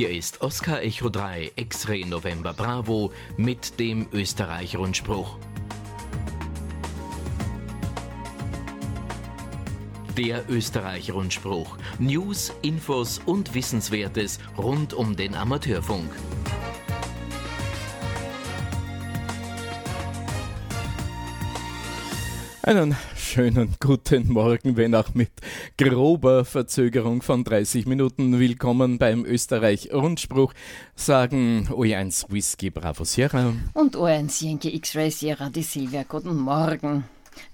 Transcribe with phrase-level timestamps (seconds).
[0.00, 5.36] Hier ist Oscar Echo 3 X-Ray November Bravo mit dem Österreich-Rundspruch.
[10.16, 11.76] Der Österreich-Rundspruch.
[11.98, 16.10] News, Infos und Wissenswertes rund um den Amateurfunk.
[22.62, 25.30] Einen schönen guten Morgen, wenn auch mit
[25.78, 28.38] grober Verzögerung von 30 Minuten.
[28.38, 30.52] Willkommen beim Österreich-Rundspruch.
[30.94, 33.54] Sagen O1 Whisky Bravo Sierra.
[33.72, 36.04] Und O1 Yankee X-Ray Sierra die Silvia.
[36.06, 37.04] Guten Morgen.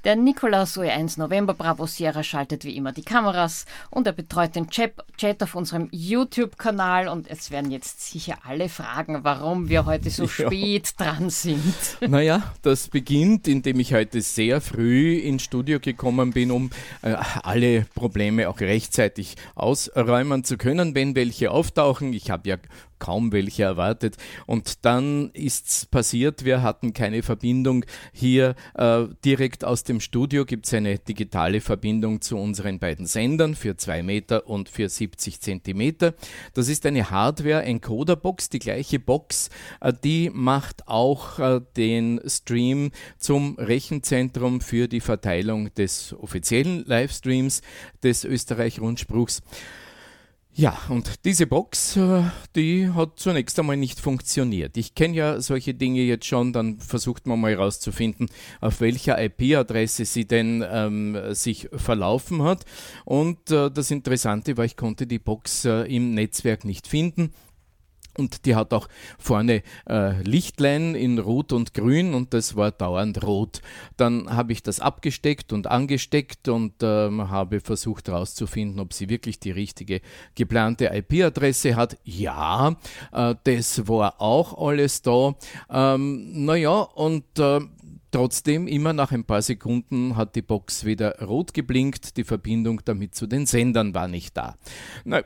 [0.05, 4.69] Der Nikolaus UE1 November Bravo Sierra schaltet wie immer die Kameras und er betreut den
[4.71, 4.95] Chat,
[5.43, 10.29] auf unserem YouTube-Kanal und es werden jetzt sicher alle fragen, warum wir heute so ja.
[10.29, 11.75] spät dran sind.
[12.01, 16.71] Naja, das beginnt, indem ich heute sehr früh ins Studio gekommen bin, um
[17.03, 22.13] äh, alle Probleme auch rechtzeitig ausräumen zu können, wenn welche auftauchen.
[22.13, 22.57] Ich habe ja
[22.99, 24.17] kaum welche erwartet.
[24.47, 27.85] Und dann ist es passiert, wir hatten keine Verbindung.
[28.13, 33.55] Hier äh, direkt aus dem Studio gibt es eine digitale Verbindung zu unseren beiden Sendern
[33.55, 36.15] für 2 Meter und für 70 Zentimeter.
[36.55, 43.57] Das ist eine Hardware-Encoder-Box, die gleiche Box, äh, die macht auch äh, den Stream zum
[43.59, 47.63] Rechenzentrum für die Verteilung des offiziellen Livestreams
[48.03, 49.43] des Österreich-Rundspruchs.
[50.59, 52.23] Ja, und diese Box, äh,
[52.55, 54.79] die hat zunächst einmal nicht funktioniert.
[54.79, 58.31] Ich kenne ja solche Dinge jetzt schon, dann versucht man mal herauszufinden,
[58.63, 62.65] auf welcher IP-Adresse sie denn ähm, sich verlaufen hat.
[63.05, 67.35] Und äh, das Interessante war, ich konnte die Box äh, im Netzwerk nicht finden.
[68.17, 73.23] Und die hat auch vorne äh, Lichtlein in Rot und Grün und das war dauernd
[73.25, 73.61] rot.
[73.97, 79.39] Dann habe ich das abgesteckt und angesteckt und ähm, habe versucht herauszufinden, ob sie wirklich
[79.39, 80.01] die richtige
[80.35, 81.99] geplante IP-Adresse hat.
[82.05, 82.77] Ja,
[83.13, 85.35] äh, das war auch alles da.
[85.71, 87.61] Ähm, naja, und äh,
[88.13, 93.15] Trotzdem, immer nach ein paar Sekunden hat die Box wieder rot geblinkt, die Verbindung damit
[93.15, 94.57] zu den Sendern war nicht da.
[95.05, 95.23] Na,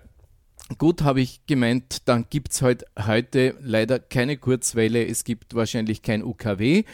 [0.79, 6.03] Gut, habe ich gemeint, dann gibt es halt heute leider keine Kurzwelle, es gibt wahrscheinlich
[6.03, 6.85] kein UKW.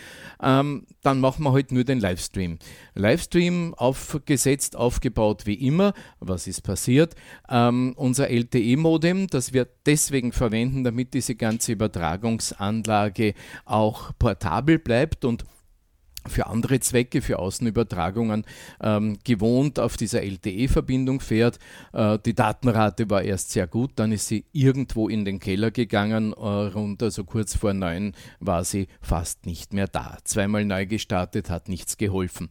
[0.43, 2.59] Ähm, dann machen wir heute nur den Livestream.
[2.95, 5.93] Livestream aufgesetzt, aufgebaut wie immer.
[6.21, 7.15] Was ist passiert?
[7.51, 13.35] Ähm, unser LTE-Modem, das wir deswegen verwenden, damit diese ganze Übertragungsanlage
[13.67, 15.45] auch portabel bleibt und
[16.29, 18.45] für andere Zwecke, für Außenübertragungen
[18.81, 21.59] ähm, gewohnt auf dieser LTE-Verbindung fährt.
[21.93, 26.33] Äh, die Datenrate war erst sehr gut, dann ist sie irgendwo in den Keller gegangen,
[26.33, 30.19] äh, rund also kurz vor neun war sie fast nicht mehr da.
[30.25, 32.51] Zweimal neu gestartet, hat nichts geholfen.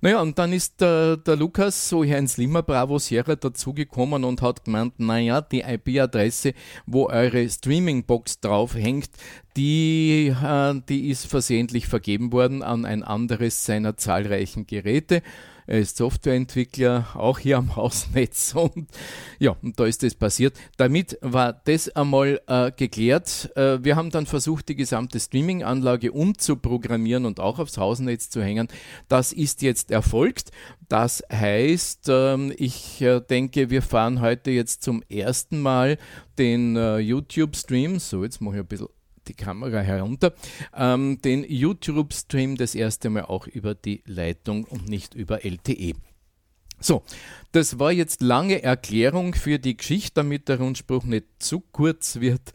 [0.00, 4.64] Naja, und dann ist äh, der Lukas, so ein Slimmer Bravo Sierra, dazugekommen und hat
[4.64, 6.54] gemeint, naja, die IP-Adresse,
[6.86, 9.10] wo eure Streaming-Box drauf hängt,
[9.56, 15.22] die, äh, die ist versehentlich vergeben worden an ein anderes seiner zahlreichen Geräte.
[15.66, 18.88] Er ist Softwareentwickler, auch hier am Hausnetz und
[19.38, 20.58] ja, und da ist das passiert.
[20.76, 23.50] Damit war das einmal äh, geklärt.
[23.56, 28.68] Äh, wir haben dann versucht, die gesamte Streaming-Anlage umzuprogrammieren und auch aufs Hausnetz zu hängen.
[29.08, 30.50] Das ist jetzt erfolgt.
[30.88, 35.96] Das heißt, ähm, ich äh, denke, wir fahren heute jetzt zum ersten Mal
[36.38, 37.98] den äh, YouTube-Stream.
[37.98, 38.88] So, jetzt mache ich ein bisschen
[39.28, 40.34] die Kamera herunter,
[40.76, 45.94] ähm, den YouTube-Stream das erste Mal auch über die Leitung und nicht über LTE.
[46.80, 47.02] So,
[47.52, 52.52] das war jetzt lange Erklärung für die Geschichte, damit der Rundspruch nicht zu kurz wird.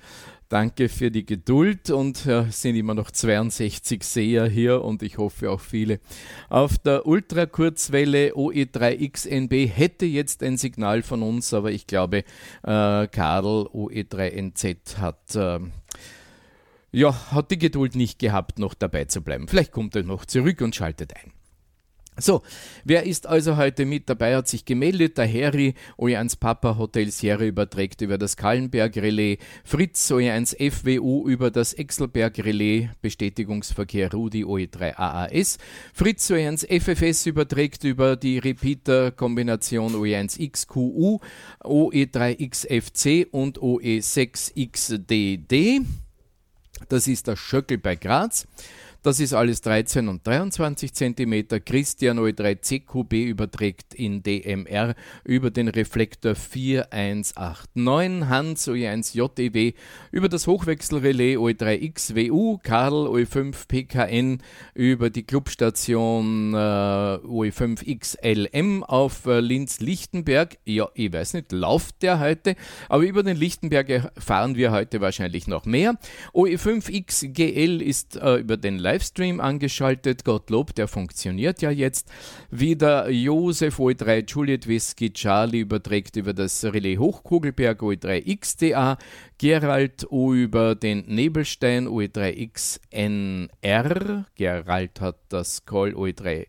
[0.49, 5.51] Danke für die Geduld und äh, sind immer noch 62 Seher hier und ich hoffe
[5.51, 5.99] auch viele.
[6.49, 12.23] Auf der Ultrakurzwelle OE3XNB hätte jetzt ein Signal von uns, aber ich glaube, äh,
[12.63, 15.59] Karl OE3NZ hat äh,
[16.97, 19.47] ja, hat die Geduld nicht gehabt, noch dabei zu bleiben.
[19.47, 21.31] Vielleicht kommt er noch zurück und schaltet ein.
[22.19, 22.41] So,
[22.83, 27.43] wer ist also heute mit dabei, hat sich gemeldet, der Harry, OE1 Papa Hotel Sierra
[27.43, 34.95] überträgt über das Kallenberg Relais, Fritz OE1 FWU über das Exelberg Relais, Bestätigungsverkehr Rudi OE3
[34.97, 35.59] AAS,
[35.93, 41.19] Fritz OE1 FFS überträgt über die Repeater Kombination OE1 XQU,
[41.63, 45.85] OE3 XFC und OE6 XDD.
[46.89, 48.47] Das ist der Schöckel bei Graz.
[49.07, 51.47] Das ist alles 13 und 23 cm.
[51.63, 58.27] Christian OE3 CQB überträgt in DMR über den Reflektor 4189.
[58.27, 59.71] Hans OE1 JEW
[60.11, 62.59] über das Hochwechselrelais OE3XWU.
[62.61, 64.39] Karl OE5 PKN
[64.73, 70.57] über die Clubstation äh, OE5XLM auf äh, Linz-Lichtenberg.
[70.65, 72.57] Ja, ich weiß nicht, läuft der heute?
[72.89, 75.97] Aber über den Lichtenberg fahren wir heute wahrscheinlich noch mehr.
[76.33, 80.25] OE5XGL ist äh, über den Livestream angeschaltet.
[80.25, 82.09] Gottlob, der funktioniert ja jetzt.
[82.49, 88.97] Wieder Josef OE3 Juliet Whisky Charlie überträgt über das Relais Hochkugelberg OE3XDA.
[89.37, 94.25] Gerald O über den Nebelstein OE3XNR.
[94.33, 96.47] Gerald hat das Call OE3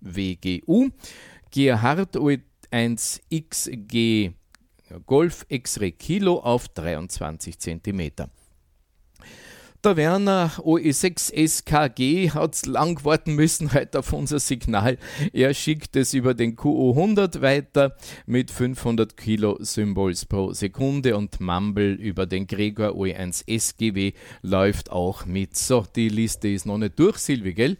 [0.00, 0.90] WGU.
[1.50, 4.32] Gerhard OE1XG
[5.06, 8.30] Golf X-Ray Kilo auf 23 cm.
[9.82, 14.98] Der Werner OE6 SKG hat lang warten müssen heute auf unser Signal.
[15.32, 17.96] Er schickt es über den QO100 weiter
[18.26, 24.12] mit 500 Kilo Symbols pro Sekunde und Mumble über den Gregor OE1 SGW
[24.42, 25.56] läuft auch mit.
[25.56, 27.78] So, die Liste ist noch nicht durch, Silvi, gell?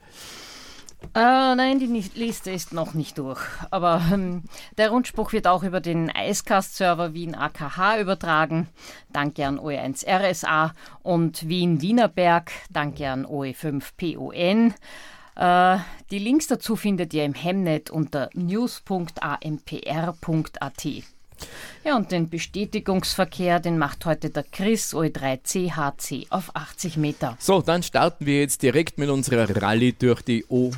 [1.14, 3.40] Äh, nein, die Liste ist noch nicht durch.
[3.70, 4.44] Aber ähm,
[4.78, 8.68] der Rundspruch wird auch über den Icecast-Server Wien AKH übertragen.
[9.12, 12.52] Danke an OE1 RSA und Wien Wienerberg.
[12.70, 14.74] Danke an OE5 PON.
[15.36, 15.78] Äh,
[16.10, 20.86] die Links dazu findet ihr im Hemnet unter news.ampr.at.
[21.82, 27.36] Ja, und den Bestätigungsverkehr, den macht heute der Chris OE3CHC auf 80 Meter.
[27.40, 30.70] So, dann starten wir jetzt direkt mit unserer Rallye durch die O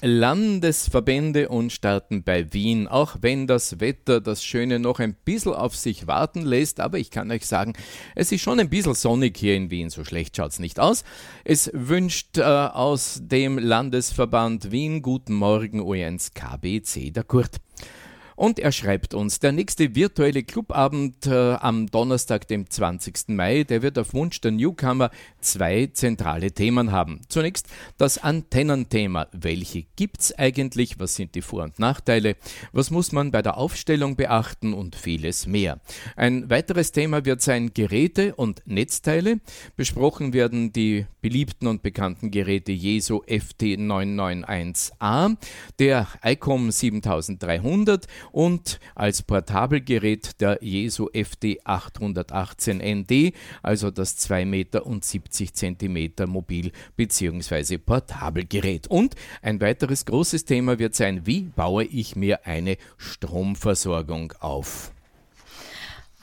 [0.00, 2.88] Landesverbände und starten bei Wien.
[2.88, 7.10] Auch wenn das Wetter das Schöne noch ein bisschen auf sich warten lässt, aber ich
[7.10, 7.72] kann euch sagen,
[8.14, 11.04] es ist schon ein bisschen sonnig hier in Wien, so schlecht schaut es nicht aus.
[11.44, 17.63] Es wünscht äh, aus dem Landesverband Wien guten Morgen O1 KBC der Kurt.
[18.36, 23.28] Und er schreibt uns, der nächste virtuelle Clubabend äh, am Donnerstag, dem 20.
[23.28, 25.10] Mai, der wird auf Wunsch der Newcomer
[25.40, 27.20] zwei zentrale Themen haben.
[27.28, 29.28] Zunächst das Antennenthema.
[29.32, 30.98] Welche gibt's eigentlich?
[30.98, 32.36] Was sind die Vor- und Nachteile?
[32.72, 34.74] Was muss man bei der Aufstellung beachten?
[34.74, 35.80] Und vieles mehr.
[36.16, 39.40] Ein weiteres Thema wird sein Geräte und Netzteile.
[39.76, 45.36] Besprochen werden die beliebten und bekannten Geräte Jeso FT991A,
[45.78, 54.86] der ICOM 7300 und als Portabelgerät der Jesu FD 818 ND, also das 2 Meter
[54.86, 57.78] und 70 Zentimeter Mobil- bzw.
[57.78, 58.86] Portabelgerät.
[58.86, 64.93] Und ein weiteres großes Thema wird sein, wie baue ich mir eine Stromversorgung auf?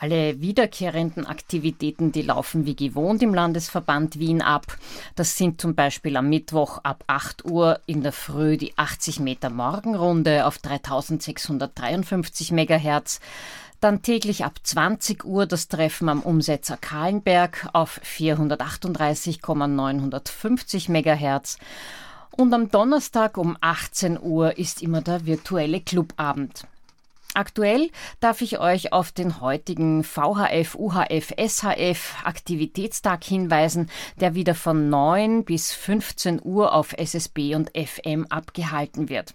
[0.01, 4.75] Alle wiederkehrenden Aktivitäten, die laufen wie gewohnt im Landesverband Wien ab.
[5.15, 9.51] Das sind zum Beispiel am Mittwoch ab 8 Uhr in der Früh die 80 Meter
[9.51, 13.19] Morgenrunde auf 3653 Megahertz.
[13.79, 21.59] Dann täglich ab 20 Uhr das Treffen am Umsetzer Kahlenberg auf 438,950 Megahertz.
[22.31, 26.65] Und am Donnerstag um 18 Uhr ist immer der virtuelle Clubabend.
[27.33, 27.89] Aktuell
[28.19, 33.89] darf ich euch auf den heutigen VHF, UHF, SHF Aktivitätstag hinweisen,
[34.19, 39.33] der wieder von 9 bis 15 Uhr auf SSB und FM abgehalten wird.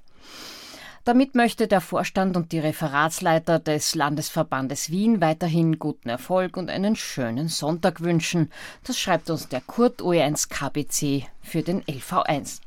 [1.04, 6.96] Damit möchte der Vorstand und die Referatsleiter des Landesverbandes Wien weiterhin guten Erfolg und einen
[6.96, 8.50] schönen Sonntag wünschen.
[8.82, 12.60] Das schreibt uns der Kurt OE1 KBC für den LV1.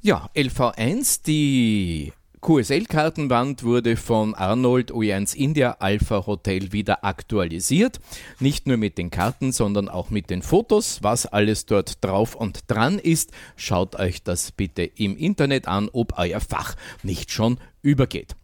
[0.00, 2.12] Ja, LV1, die
[2.42, 8.00] QSL-Kartenwand wurde von Arnold OE1 India Alpha Hotel wieder aktualisiert.
[8.40, 11.04] Nicht nur mit den Karten, sondern auch mit den Fotos.
[11.04, 16.18] Was alles dort drauf und dran ist, schaut euch das bitte im Internet an, ob
[16.18, 18.34] euer Fach nicht schon übergeht.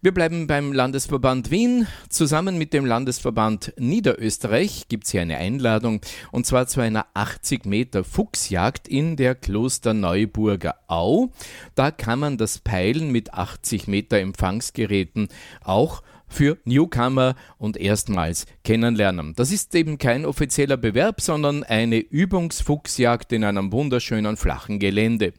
[0.00, 1.86] Wir bleiben beim Landesverband Wien.
[2.10, 7.64] Zusammen mit dem Landesverband Niederösterreich gibt es hier eine Einladung und zwar zu einer 80
[7.64, 11.30] Meter Fuchsjagd in der Klosterneuburger Au.
[11.74, 15.28] Da kann man das Peilen mit 80 Meter Empfangsgeräten
[15.62, 19.34] auch für Newcomer und erstmals kennenlernen.
[19.36, 25.32] Das ist eben kein offizieller Bewerb, sondern eine Übungsfuchsjagd in einem wunderschönen flachen Gelände.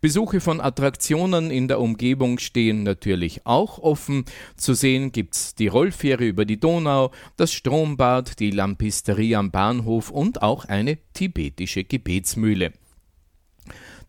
[0.00, 4.24] Besuche von Attraktionen in der Umgebung stehen natürlich auch offen.
[4.56, 10.42] Zu sehen gibt's die Rollfähre über die Donau, das Strombad, die Lampisterie am Bahnhof und
[10.42, 12.72] auch eine tibetische Gebetsmühle.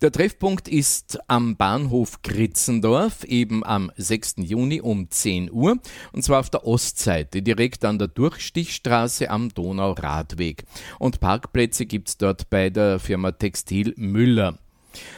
[0.02, 4.38] Der Treffpunkt ist am Bahnhof Kritzendorf, eben am 6.
[4.38, 5.78] Juni um 10 Uhr,
[6.12, 10.64] und zwar auf der Ostseite, direkt an der Durchstichstraße am Donauradweg.
[10.98, 14.58] Und Parkplätze gibt es dort bei der Firma Textil Müller.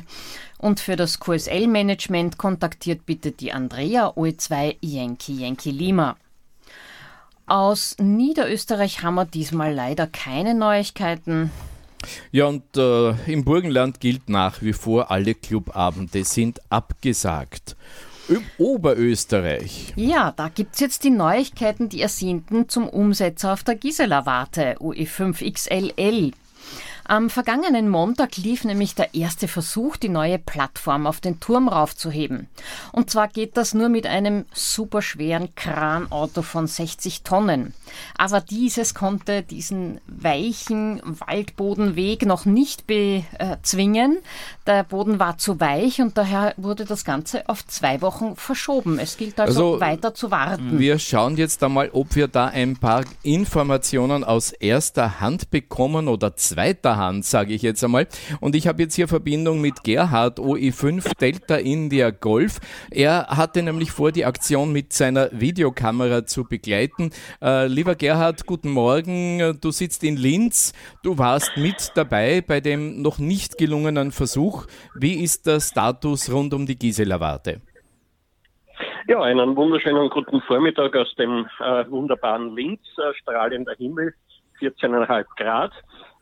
[0.58, 6.16] Und für das QSL-Management kontaktiert bitte die Andrea OE2 Yankee Yankee Lima.
[7.46, 11.52] Aus Niederösterreich haben wir diesmal leider keine Neuigkeiten.
[12.32, 17.76] Ja, und äh, im Burgenland gilt nach wie vor, alle Clubabende sind abgesagt.
[18.58, 19.92] Oberösterreich.
[19.96, 24.76] Ja, da gibt es jetzt die Neuigkeiten, die ersehnten zum Umsetzer auf der Gisela Warte,
[24.78, 26.32] UE5XLL.
[27.06, 32.48] Am vergangenen Montag lief nämlich der erste Versuch, die neue Plattform auf den Turm raufzuheben.
[32.92, 37.74] Und zwar geht das nur mit einem superschweren Kranauto von 60 Tonnen.
[38.16, 44.18] Aber dieses konnte diesen weichen Waldbodenweg noch nicht bezwingen.
[44.66, 48.98] Der Boden war zu weich und daher wurde das Ganze auf zwei Wochen verschoben.
[48.98, 50.78] Es gilt also, also weiter zu warten.
[50.78, 56.34] Wir schauen jetzt einmal, ob wir da ein paar Informationen aus erster Hand bekommen oder
[56.36, 58.06] zweiter Hand, sage ich jetzt einmal.
[58.40, 62.58] Und ich habe jetzt hier Verbindung mit Gerhard, OE5 Delta India Golf.
[62.90, 67.10] Er hatte nämlich vor, die Aktion mit seiner Videokamera zu begleiten.
[67.42, 69.58] Äh, lieber Gerhard, guten Morgen.
[69.60, 70.72] Du sitzt in Linz.
[71.02, 74.66] Du warst mit dabei bei dem noch nicht gelungenen Versuch.
[74.94, 77.60] Wie ist der Status rund um die Gisela Warte?
[79.06, 84.14] Ja, einen wunderschönen guten Vormittag aus dem äh, wunderbaren Linz, äh, strahlender Himmel,
[84.60, 85.72] 14,5 Grad.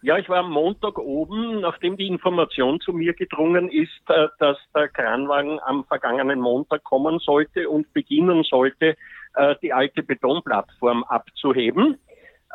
[0.04, 4.58] Ja, ich war am Montag oben, nachdem die Information zu mir gedrungen ist, äh, dass
[4.74, 8.96] der Kranwagen am vergangenen Montag kommen sollte und beginnen sollte,
[9.34, 11.98] äh, die alte Betonplattform abzuheben.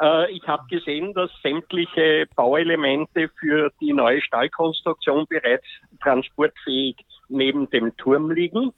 [0.02, 5.66] Äh, ich habe gesehen, dass sämtliche Bauelemente für die neue Stallkonstruktion bereits
[6.02, 6.98] transportfähig
[7.30, 8.74] neben dem Turm liegen.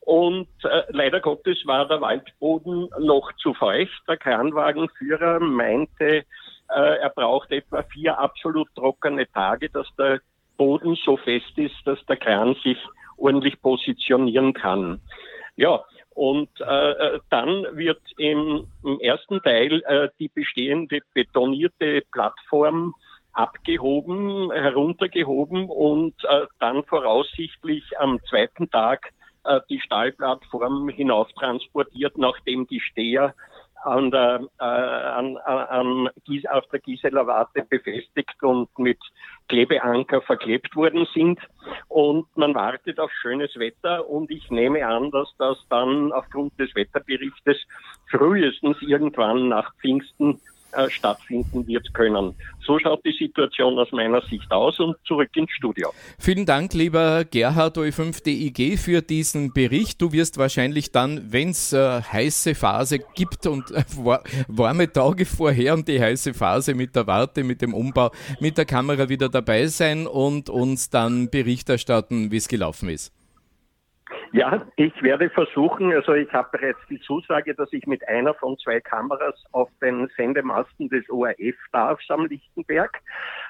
[0.00, 4.02] Und äh, leider Gottes war der Waldboden noch zu feucht.
[4.06, 6.24] Der Kranwagenführer meinte,
[6.68, 10.20] er braucht etwa vier absolut trockene Tage, dass der
[10.56, 12.78] Boden so fest ist, dass der Kran sich
[13.16, 15.00] ordentlich positionieren kann.
[15.56, 22.94] Ja, und äh, äh, dann wird im, im ersten Teil äh, die bestehende betonierte Plattform
[23.32, 29.10] abgehoben, heruntergehoben und äh, dann voraussichtlich am zweiten Tag
[29.42, 33.34] äh, die Stahlplattform hinauftransportiert, nachdem die Steher
[33.84, 36.08] an der, äh, an, an,
[36.50, 38.98] auf der Gisela Warte befestigt und mit
[39.48, 41.38] Klebeanker verklebt worden sind.
[41.88, 46.74] Und man wartet auf schönes Wetter und ich nehme an, dass das dann aufgrund des
[46.74, 47.58] Wetterberichtes
[48.10, 50.40] frühestens irgendwann nach Pfingsten
[50.76, 52.34] äh, stattfinden wird können.
[52.66, 55.92] So schaut die Situation aus meiner Sicht aus und zurück ins Studio.
[56.18, 60.00] Vielen Dank, lieber Gerhard OE5DIG, für diesen Bericht.
[60.00, 63.84] Du wirst wahrscheinlich dann, wenn es äh, heiße Phase gibt und äh,
[64.48, 68.64] warme Tage vorher und die heiße Phase mit der Warte, mit dem Umbau, mit der
[68.64, 73.12] Kamera wieder dabei sein und uns dann Bericht erstatten, wie es gelaufen ist.
[74.34, 78.58] Ja, ich werde versuchen, also ich habe bereits die Zusage, dass ich mit einer von
[78.58, 83.00] zwei Kameras auf den Sendemasten des ORF darf am Lichtenberg.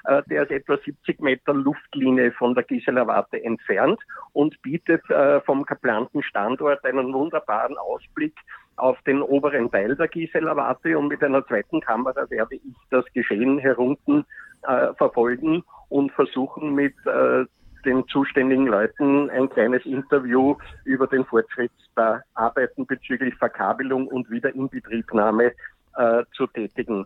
[0.03, 3.99] Äh, der ist etwa 70 Meter Luftlinie von der Gisela Warte entfernt
[4.33, 8.35] und bietet äh, vom geplanten Standort einen wunderbaren Ausblick
[8.75, 13.05] auf den oberen Teil der Gisela Warte und mit einer zweiten Kamera werde ich das
[13.15, 14.23] Geschehen herunten
[14.67, 17.45] äh, verfolgen und versuchen mit äh,
[17.85, 25.53] den zuständigen Leuten ein kleines Interview über den Fortschritt der Arbeiten bezüglich Verkabelung und Wiederinbetriebnahme
[25.95, 27.05] äh, zu tätigen.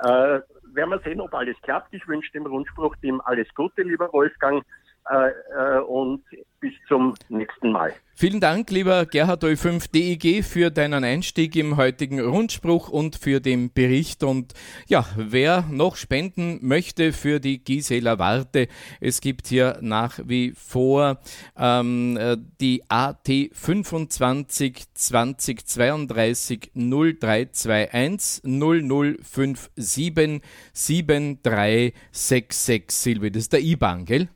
[0.00, 0.40] Äh,
[0.72, 1.92] werden wir sehen, ob alles klappt.
[1.92, 4.64] Ich wünsche dem Rundspruch-Team alles Gute, lieber Wolfgang.
[5.10, 6.22] Äh, äh, und
[6.60, 7.92] bis zum nächsten Mal.
[8.14, 13.72] Vielen Dank, lieber Gerhard Ö5 DEG, für deinen Einstieg im heutigen Rundspruch und für den
[13.72, 14.22] Bericht.
[14.24, 14.52] Und
[14.86, 18.68] ja, wer noch spenden möchte für die Gisela Warte,
[19.00, 21.20] es gibt hier nach wie vor
[21.56, 33.30] ähm, äh, die AT 25 2032 0321 0057 7366 Silvi.
[33.30, 34.28] Das ist der IBAN, gell?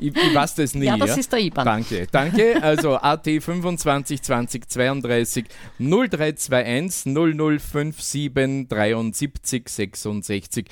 [0.00, 0.86] Ich, ich weiß das nie.
[0.86, 1.16] Ja, das ja?
[1.16, 1.64] ist der IBAN.
[1.64, 2.62] Danke, danke.
[2.62, 5.44] Also AT 25 20 32
[5.78, 10.66] 0321 0057 73 66.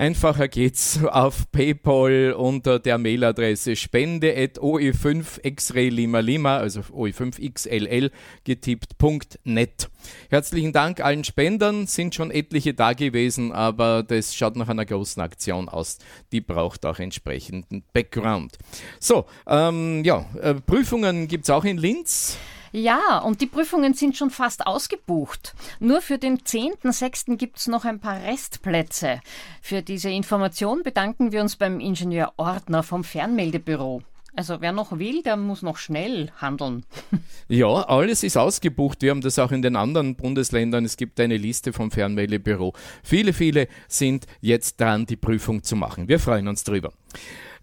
[0.00, 8.10] Einfacher geht's auf PayPal unter der Mailadresse spende.oe5xray lima lima, also oe5xll
[8.44, 9.90] getippt.net.
[10.30, 15.20] Herzlichen Dank allen Spendern, sind schon etliche da gewesen, aber das schaut nach einer großen
[15.20, 15.98] Aktion aus.
[16.32, 18.56] Die braucht auch entsprechenden Background.
[19.00, 22.38] So, ähm, ja, äh, Prüfungen gibt's auch in Linz.
[22.72, 25.54] Ja, und die Prüfungen sind schon fast ausgebucht.
[25.80, 27.36] Nur für den 10.06.
[27.36, 29.20] gibt es noch ein paar Restplätze.
[29.60, 34.02] Für diese Information bedanken wir uns beim Ingenieur Ordner vom Fernmeldebüro.
[34.36, 36.84] Also wer noch will, der muss noch schnell handeln.
[37.48, 39.02] Ja, alles ist ausgebucht.
[39.02, 40.84] Wir haben das auch in den anderen Bundesländern.
[40.84, 42.74] Es gibt eine Liste vom Fernmeldebüro.
[43.02, 46.06] Viele, viele sind jetzt dran, die Prüfung zu machen.
[46.06, 46.92] Wir freuen uns drüber.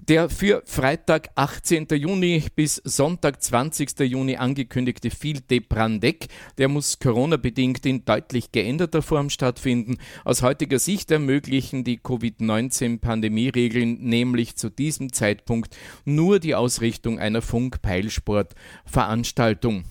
[0.07, 1.87] Der für Freitag 18.
[1.91, 3.99] Juni bis Sonntag 20.
[3.99, 9.97] Juni angekündigte Field de Brandeck, der muss Corona-bedingt in deutlich geänderter Form stattfinden.
[10.23, 19.83] Aus heutiger Sicht ermöglichen die Covid-19-Pandemieregeln nämlich zu diesem Zeitpunkt nur die Ausrichtung einer Funk-Peilsport-Veranstaltung.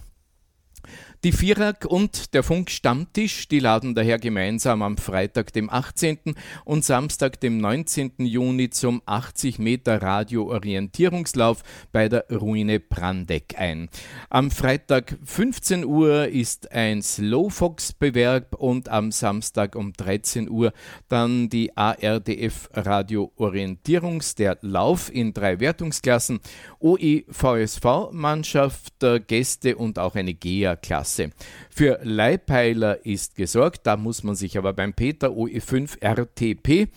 [1.26, 6.36] Die Vierak und der Funk Stammtisch, die laden daher gemeinsam am Freitag, dem 18.
[6.64, 8.12] und Samstag, dem 19.
[8.18, 13.88] Juni zum 80 Meter Radio-Orientierungslauf bei der Ruine Brandeck ein.
[14.30, 20.72] Am Freitag 15 Uhr ist ein Slowfox-Bewerb und am Samstag um 13 Uhr
[21.08, 26.38] dann die ARDF Radio-Orientierungs, der Lauf in drei Wertungsklassen,
[26.78, 28.94] OE-VSV-Mannschaft,
[29.26, 31.15] Gäste und auch eine GEA-Klasse.
[31.16, 31.30] Klasse.
[31.70, 36.88] Für Leihpeiler ist gesorgt, da muss man sich aber beim Peter OE5RTP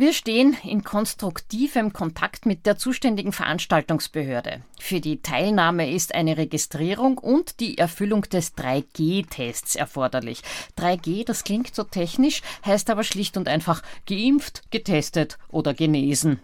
[0.00, 4.62] Wir stehen in konstruktivem Kontakt mit der zuständigen Veranstaltungsbehörde.
[4.78, 10.42] Für die Teilnahme ist eine Registrierung und die Erfüllung des 3G-Tests erforderlich.
[10.78, 16.38] 3G, das klingt so technisch, heißt aber schlicht und einfach geimpft, getestet oder genesen.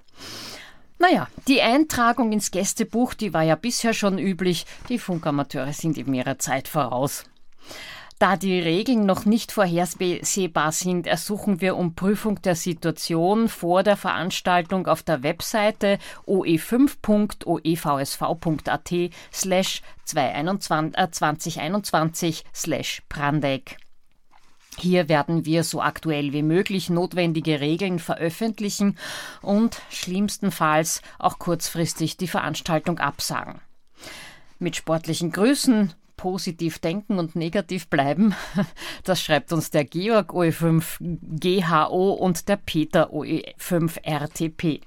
[0.98, 4.66] Naja, die Eintragung ins Gästebuch, die war ja bisher schon üblich.
[4.88, 7.22] Die Funkamateure sind in ihrer Zeit voraus.
[8.18, 13.96] Da die Regeln noch nicht vorhersehbar sind, ersuchen wir um Prüfung der Situation vor der
[13.96, 18.92] Veranstaltung auf der Webseite oe5.oevsv.at
[19.32, 23.78] slash 2021 slash Brandeck.
[24.78, 28.98] Hier werden wir so aktuell wie möglich notwendige Regeln veröffentlichen
[29.42, 33.60] und schlimmstenfalls auch kurzfristig die Veranstaltung absagen.
[34.58, 38.34] Mit sportlichen Grüßen, positiv denken und negativ bleiben,
[39.04, 44.80] das schreibt uns der Georg OE5 GHO und der Peter OE5 RTP.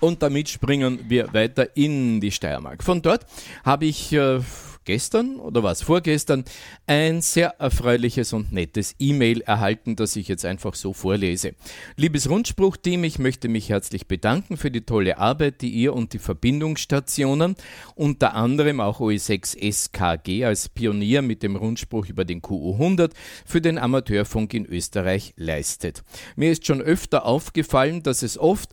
[0.00, 2.82] Und damit springen wir weiter in die Steiermark.
[2.82, 3.26] Von dort
[3.64, 4.40] habe ich äh,
[4.84, 6.44] gestern oder was vorgestern
[6.86, 11.54] ein sehr erfreuliches und nettes E-Mail erhalten, das ich jetzt einfach so vorlese.
[11.96, 16.18] Liebes Rundspruch-Team, ich möchte mich herzlich bedanken für die tolle Arbeit, die ihr und die
[16.18, 17.56] Verbindungsstationen,
[17.94, 23.12] unter anderem auch OE6 SKG als Pionier mit dem Rundspruch über den QU100
[23.46, 26.02] für den Amateurfunk in Österreich leistet.
[26.36, 28.70] Mir ist schon öfter aufgefallen, dass es oft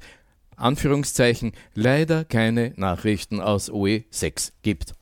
[0.58, 4.97] Anführungszeichen leider keine Nachrichten aus OE6 gibt.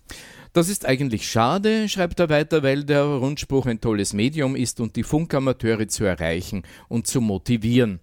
[0.56, 4.96] Das ist eigentlich schade, schreibt er weiter, weil der Rundspruch ein tolles Medium ist und
[4.96, 8.00] die Funkamateure zu erreichen und zu motivieren.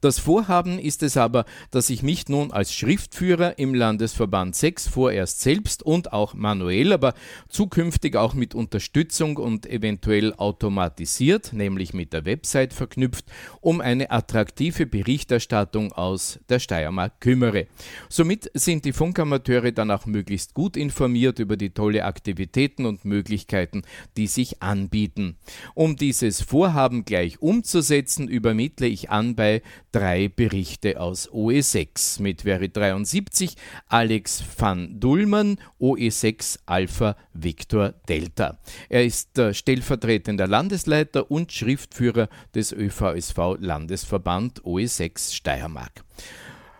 [0.00, 5.40] Das Vorhaben ist es aber, dass ich mich nun als Schriftführer im Landesverband 6 vorerst
[5.40, 7.14] selbst und auch manuell, aber
[7.48, 13.24] zukünftig auch mit Unterstützung und eventuell automatisiert, nämlich mit der Website verknüpft,
[13.60, 17.66] um eine attraktive Berichterstattung aus der Steiermark kümmere.
[18.08, 23.82] Somit sind die Funkamateure dann auch möglichst gut informiert über die tolle Aktivitäten und Möglichkeiten,
[24.16, 25.36] die sich anbieten.
[25.74, 29.59] Um dieses Vorhaben gleich umzusetzen, übermittle ich an bei
[29.92, 33.54] drei Berichte aus OE6 mit Veri 73
[33.86, 38.58] Alex van Dullmann, OE6 Alpha Victor Delta.
[38.88, 46.04] Er ist stellvertretender Landesleiter und Schriftführer des ÖVSV Landesverband OE6 Steiermark.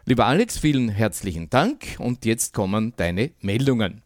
[0.06, 4.02] Lieber Alex, vielen herzlichen Dank und jetzt kommen deine Meldungen.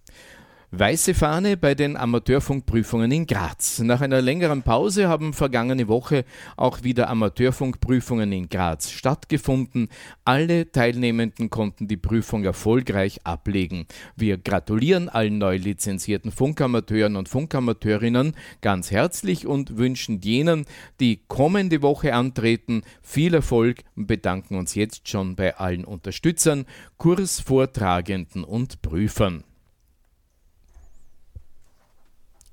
[0.76, 3.78] Weiße Fahne bei den Amateurfunkprüfungen in Graz.
[3.78, 6.24] Nach einer längeren Pause haben vergangene Woche
[6.56, 9.88] auch wieder Amateurfunkprüfungen in Graz stattgefunden.
[10.24, 13.86] Alle Teilnehmenden konnten die Prüfung erfolgreich ablegen.
[14.16, 20.66] Wir gratulieren allen neu lizenzierten Funkamateuren und Funkamateurinnen ganz herzlich und wünschen jenen,
[20.98, 26.64] die kommende Woche antreten, viel Erfolg und bedanken uns jetzt schon bei allen Unterstützern,
[26.98, 29.44] Kursvortragenden und Prüfern.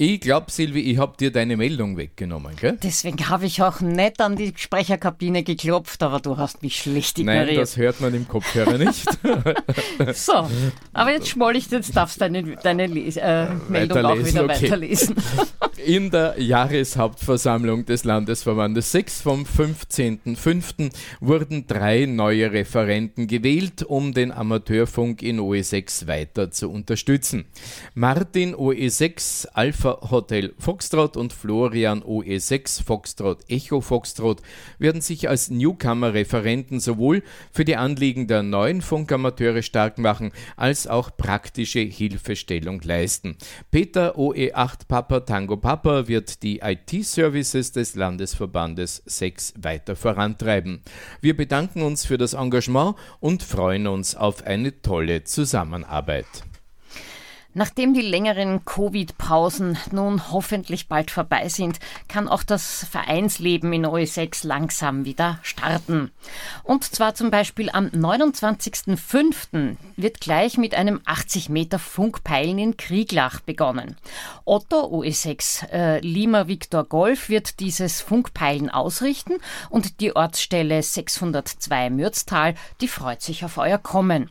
[0.03, 2.75] Ich glaube, Silvi, ich habe dir deine Meldung weggenommen, gell?
[2.81, 7.45] Deswegen habe ich auch nicht an die Sprecherkabine geklopft, aber du hast mich schlecht ignoriert.
[7.45, 9.05] Nein, das hört man im Kopfhörer nicht.
[10.15, 10.49] so,
[10.91, 14.63] aber jetzt schmoll ich, jetzt darfst du deine, deine äh, Meldung auch wieder okay.
[14.63, 15.17] weiterlesen.
[15.85, 20.91] In der Jahreshauptversammlung des Landesverbandes 6 vom 15.05.
[21.19, 27.45] wurden drei neue Referenten gewählt, um den Amateurfunk in OE6 weiter zu unterstützen.
[27.95, 34.41] Martin OE6 Alpha Hotel Foxtrot und Florian OE6 Foxtrot Echo Foxtrot
[34.79, 41.15] werden sich als Newcomer-Referenten sowohl für die Anliegen der neuen Funkamateure stark machen, als auch
[41.15, 43.37] praktische Hilfestellung leisten.
[43.71, 50.81] Peter OE8 Papa Tango Papa wird die IT-Services des Landesverbandes 6 weiter vorantreiben.
[51.21, 56.50] Wir bedanken uns für das Engagement und freuen uns auf eine tolle Zusammenarbeit.
[57.53, 64.47] Nachdem die längeren Covid-Pausen nun hoffentlich bald vorbei sind, kann auch das Vereinsleben in OE6
[64.47, 66.11] langsam wieder starten.
[66.63, 69.75] Und zwar zum Beispiel am 29.05.
[69.97, 73.97] wird gleich mit einem 80 Meter Funkpeilen in Krieglach begonnen.
[74.45, 79.33] Otto OE6 äh, Lima Victor Golf wird dieses Funkpeilen ausrichten
[79.69, 84.29] und die Ortsstelle 602 Mürztal, die freut sich auf euer Kommen.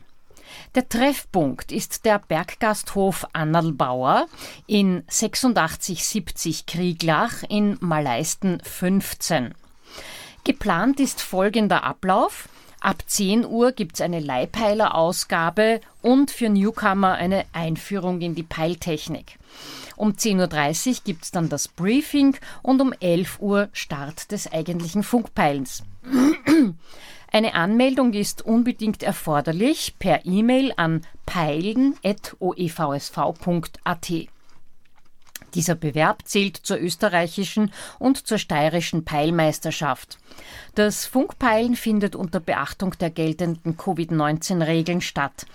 [0.75, 4.27] Der Treffpunkt ist der Berggasthof Annalbauer
[4.67, 9.53] in 8670 Krieglach in Maleisten 15.
[10.43, 12.49] Geplant ist folgender Ablauf.
[12.79, 19.37] Ab 10 Uhr gibt es eine Leihpeilerausgabe und für Newcomer eine Einführung in die Peiltechnik.
[19.97, 25.03] Um 10.30 Uhr gibt es dann das Briefing und um 11 Uhr Start des eigentlichen
[25.03, 25.83] Funkpeilens.
[27.33, 34.11] Eine Anmeldung ist unbedingt erforderlich per E-Mail an peilen.oevsv.at.
[35.53, 40.17] Dieser Bewerb zählt zur österreichischen und zur steirischen Peilmeisterschaft.
[40.75, 45.45] Das Funkpeilen findet unter Beachtung der geltenden Covid-19-Regeln statt.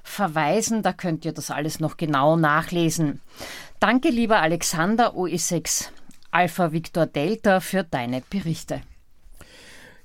[0.04, 0.82] verweisen.
[0.82, 3.20] Da könnt ihr das alles noch genau nachlesen.
[3.86, 5.90] Danke, lieber Alexander OE6
[6.32, 8.80] Alpha Victor Delta, für deine Berichte.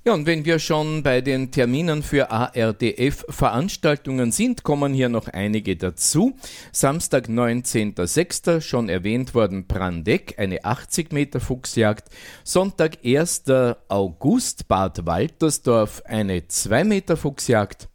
[0.04, 5.76] Ja, und wenn wir schon bei den Terminen für ARDF-Veranstaltungen sind, kommen hier noch einige
[5.76, 6.38] dazu.
[6.70, 12.08] Samstag, 19.06., schon erwähnt worden, Brandeck, eine 80 Meter Fuchsjagd.
[12.44, 13.46] Sonntag, 1.
[13.88, 17.88] August, Bad Waltersdorf, eine 2 Meter Fuchsjagd.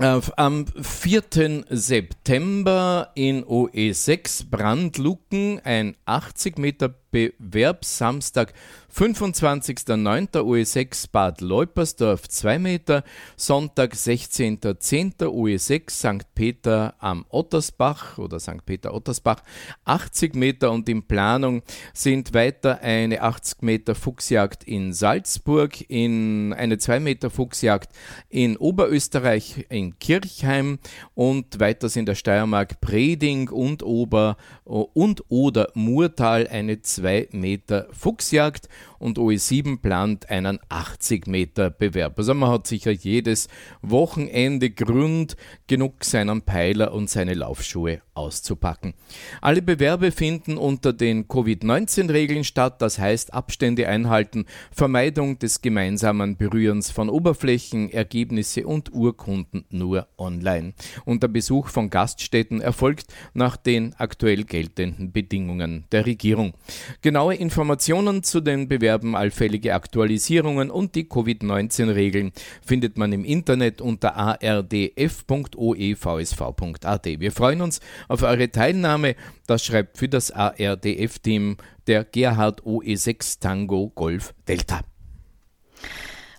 [0.00, 1.64] Äh, am 4.
[1.70, 8.52] September in OE6 Brandlucken ein 80 Meter Bewerb Samstag
[8.94, 10.40] 25.09.
[10.40, 13.04] UE6 Bad Leupersdorf 2 Meter,
[13.36, 15.24] Sonntag 16.10.
[15.24, 16.34] UE6 St.
[16.34, 18.64] Peter am Ottersbach oder St.
[18.66, 19.42] Peter Ottersbach
[19.84, 26.78] 80 Meter und in Planung sind weiter eine 80 Meter Fuchsjagd in Salzburg, in eine
[26.78, 27.92] 2 Meter Fuchsjagd
[28.28, 30.78] in Oberösterreich in Kirchheim
[31.14, 38.68] und weiter sind der Steiermark Preding und Ober und oder Murtal eine 2 Meter Fuchsjagd
[38.98, 42.18] und OE7 plant einen 80 Meter Bewerb.
[42.18, 43.48] Also man hat sicher jedes
[43.82, 45.36] Wochenende Grund,
[45.68, 48.94] genug seinen Peiler und seine Laufschuhe auszupacken.
[49.40, 56.90] Alle Bewerbe finden unter den Covid-19-Regeln statt, das heißt Abstände einhalten, Vermeidung des gemeinsamen Berührens
[56.90, 60.74] von Oberflächen, Ergebnisse und Urkunden nur online.
[61.04, 66.54] Und der Besuch von Gaststätten erfolgt nach den aktuell geltenden Bedingungen der Regierung.
[67.02, 72.32] Genaue Informationen zu den Wettbewerben, allfällige Aktualisierungen und die Covid-19-Regeln
[72.64, 77.06] findet man im Internet unter ardf.oevsv.at.
[77.06, 79.16] Wir freuen uns auf eure Teilnahme.
[79.46, 84.82] Das schreibt für das ARDF-Team der Gerhard OE6 Tango Golf Delta.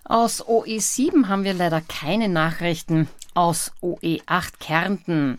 [0.05, 3.09] Aus OE7 haben wir leider keine Nachrichten.
[3.35, 5.37] Aus OE8 Kärnten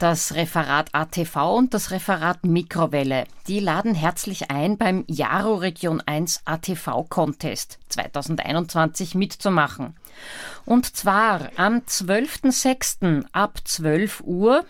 [0.00, 3.24] das Referat ATV und das Referat Mikrowelle.
[3.48, 9.94] Die laden herzlich ein, beim Jaro Region 1 ATV Contest 2021 mitzumachen.
[10.64, 13.26] Und zwar am 12.06.
[13.32, 14.64] ab 12 Uhr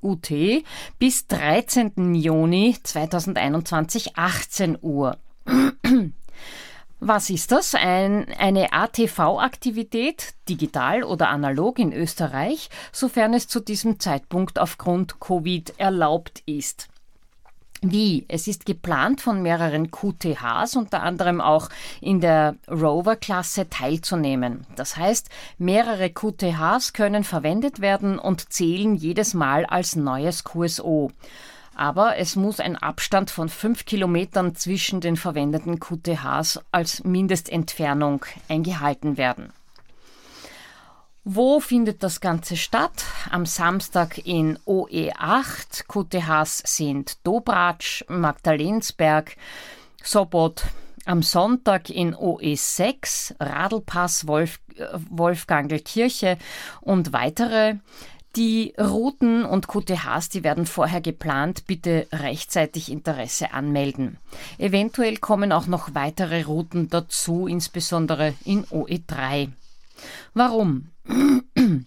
[0.00, 0.30] UT
[0.98, 2.14] bis 13.
[2.14, 5.18] Juni 2021 18 Uhr.
[7.04, 7.74] Was ist das?
[7.74, 15.74] Ein, eine ATV-Aktivität, digital oder analog in Österreich, sofern es zu diesem Zeitpunkt aufgrund Covid
[15.78, 16.86] erlaubt ist.
[17.80, 18.24] Wie?
[18.28, 24.64] Es ist geplant, von mehreren QTHs, unter anderem auch in der Rover-Klasse, teilzunehmen.
[24.76, 31.10] Das heißt, mehrere QTHs können verwendet werden und zählen jedes Mal als neues QSO
[31.74, 39.16] aber es muss ein Abstand von fünf Kilometern zwischen den verwendeten QTHs als Mindestentfernung eingehalten
[39.16, 39.52] werden.
[41.24, 43.04] Wo findet das Ganze statt?
[43.30, 45.84] Am Samstag in OE8.
[45.86, 49.36] QTHs sind Dobratsch, Magdalensberg,
[50.02, 50.64] Sobot.
[51.04, 56.38] Am Sonntag in OE6, Radlpass, Wolf, äh, Wolfgangelkirche
[56.80, 57.76] und weitere.
[58.34, 61.66] Die Routen und QTHs, die werden vorher geplant.
[61.66, 64.18] Bitte rechtzeitig Interesse anmelden.
[64.56, 69.50] Eventuell kommen auch noch weitere Routen dazu, insbesondere in OE3.
[70.32, 70.88] Warum?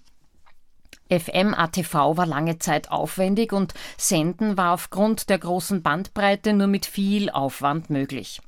[1.10, 7.30] FM-ATV war lange Zeit aufwendig und Senden war aufgrund der großen Bandbreite nur mit viel
[7.30, 8.42] Aufwand möglich.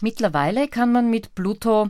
[0.00, 1.88] Mittlerweile kann man mit Pluto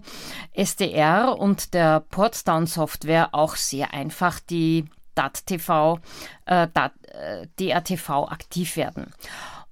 [0.52, 5.98] SDR und der Portdown-Software auch sehr einfach die DAT-TV,
[6.46, 9.12] äh, DAT, äh, DATV aktiv werden.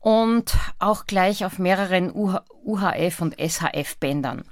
[0.00, 4.44] Und auch gleich auf mehreren UHF und SHF-Bändern.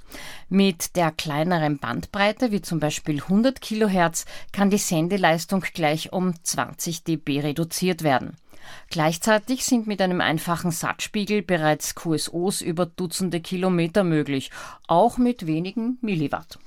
[0.47, 7.03] Mit der kleineren Bandbreite, wie zum Beispiel 100 Kilohertz, kann die Sendeleistung gleich um 20
[7.03, 8.37] dB reduziert werden.
[8.89, 14.51] Gleichzeitig sind mit einem einfachen Satzspiegel bereits QSOs über Dutzende Kilometer möglich,
[14.87, 16.59] auch mit wenigen Milliwatt.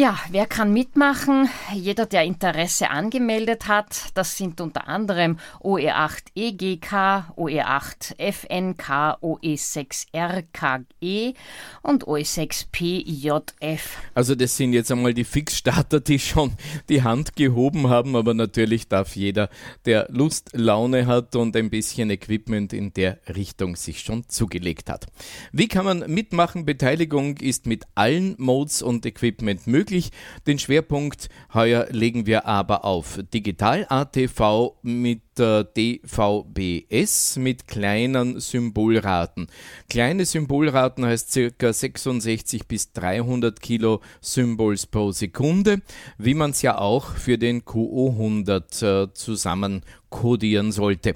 [0.00, 1.50] Ja, wer kann mitmachen?
[1.74, 4.06] Jeder, der Interesse angemeldet hat.
[4.14, 11.34] Das sind unter anderem OE8 EGK, OE8 FNK, OE6 RKE
[11.82, 13.98] und OE6 PJF.
[14.14, 16.52] Also das sind jetzt einmal die Fixstarter, die schon
[16.88, 19.50] die Hand gehoben haben, aber natürlich darf jeder,
[19.84, 25.08] der Lust, Laune hat und ein bisschen Equipment in der Richtung sich schon zugelegt hat.
[25.52, 26.64] Wie kann man mitmachen?
[26.64, 30.10] Beteiligung ist mit allen Modes und Equipment möglich möglich.
[30.46, 39.48] Den Schwerpunkt heuer legen wir aber auf Digital-ATV mit äh, DVBS mit kleinen Symbolraten.
[39.88, 41.72] Kleine Symbolraten heißt ca.
[41.72, 45.82] 66 bis 300 Kilo Symbols pro Sekunde,
[46.18, 51.14] wie man es ja auch für den QO100 äh, zusammen kodieren sollte.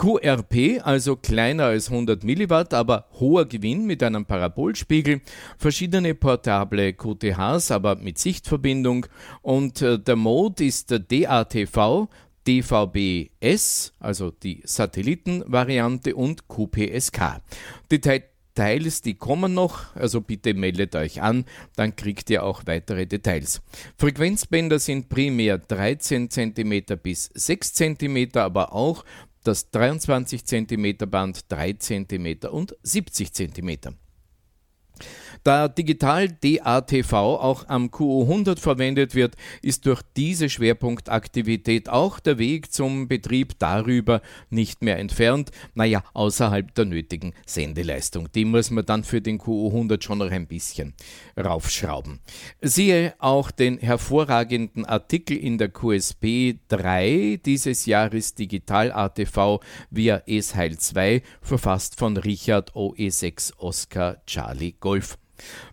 [0.00, 5.20] QRP, also kleiner als 100 Milliwatt, aber hoher Gewinn mit einem Parabolspiegel,
[5.58, 9.04] verschiedene portable QTHs, aber mit Sichtverbindung
[9.42, 12.08] und äh, der Mode ist der DATV,
[12.48, 17.42] DVB-S, also die Satellitenvariante und QPSK.
[17.92, 18.22] Detail
[18.60, 21.44] Details, die kommen noch, also bitte meldet euch an,
[21.76, 23.62] dann kriegt ihr auch weitere Details.
[23.96, 29.04] Frequenzbänder sind primär 13 cm bis 6 cm, aber auch
[29.44, 33.96] das 23 cm Band 3 cm und 70 cm.
[35.42, 42.72] Da digital DATV auch am QO100 verwendet wird, ist durch diese Schwerpunktaktivität auch der Weg
[42.72, 48.28] zum Betrieb darüber nicht mehr entfernt, naja, außerhalb der nötigen Sendeleistung.
[48.34, 50.92] Die muss man dann für den QO100 schon noch ein bisschen
[51.38, 52.20] raufschrauben.
[52.60, 60.76] Siehe auch den hervorragenden Artikel in der QSP 3 dieses Jahres Digital ATV via ESHeil
[60.76, 65.16] 2, verfasst von Richard OE6 Oscar Charlie Golf.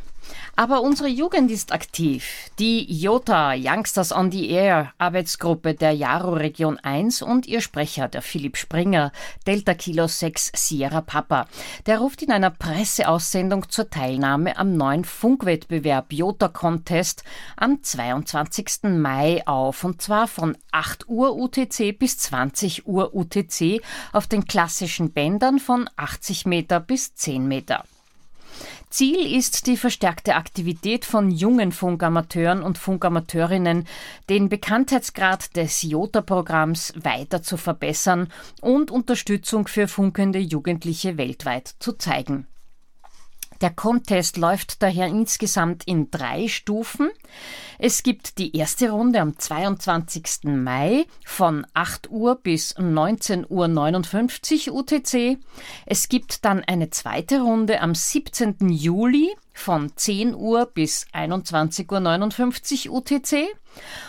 [0.55, 2.51] Aber unsere Jugend ist aktiv.
[2.59, 8.23] Die JOTA, Youngsters on the Air, Arbeitsgruppe der Jaro Region 1 und ihr Sprecher, der
[8.23, 9.13] Philipp Springer,
[9.47, 11.47] Delta Kilo 6 Sierra Papa,
[11.87, 17.25] der ruft in einer Presseaussendung zur Teilnahme am neuen Funkwettbewerb JOTA Contest
[17.57, 18.83] am 22.
[18.85, 23.81] Mai auf und zwar von 8 Uhr UTC bis 20 Uhr UTC
[24.13, 27.85] auf den klassischen Bändern von 80 Meter bis 10 Meter.
[28.93, 33.87] Ziel ist die verstärkte Aktivität von jungen Funkamateuren und Funkamateurinnen,
[34.29, 42.47] den Bekanntheitsgrad des JOTA-Programms weiter zu verbessern und Unterstützung für funkende Jugendliche weltweit zu zeigen.
[43.63, 47.11] Der Contest läuft daher insgesamt in drei Stufen.
[47.79, 50.45] Es gibt die erste Runde am 22.
[50.45, 55.39] Mai von 8 Uhr bis 19.59 Uhr UTC.
[55.87, 58.69] Es gibt dann eine zweite Runde am 17.
[58.69, 63.47] Juli von 10 Uhr bis 21.59 Uhr UTC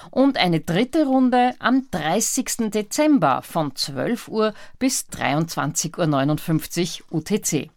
[0.09, 2.71] und eine dritte Runde am 30.
[2.71, 7.69] Dezember von 12 Uhr bis 23.59 Uhr UTC.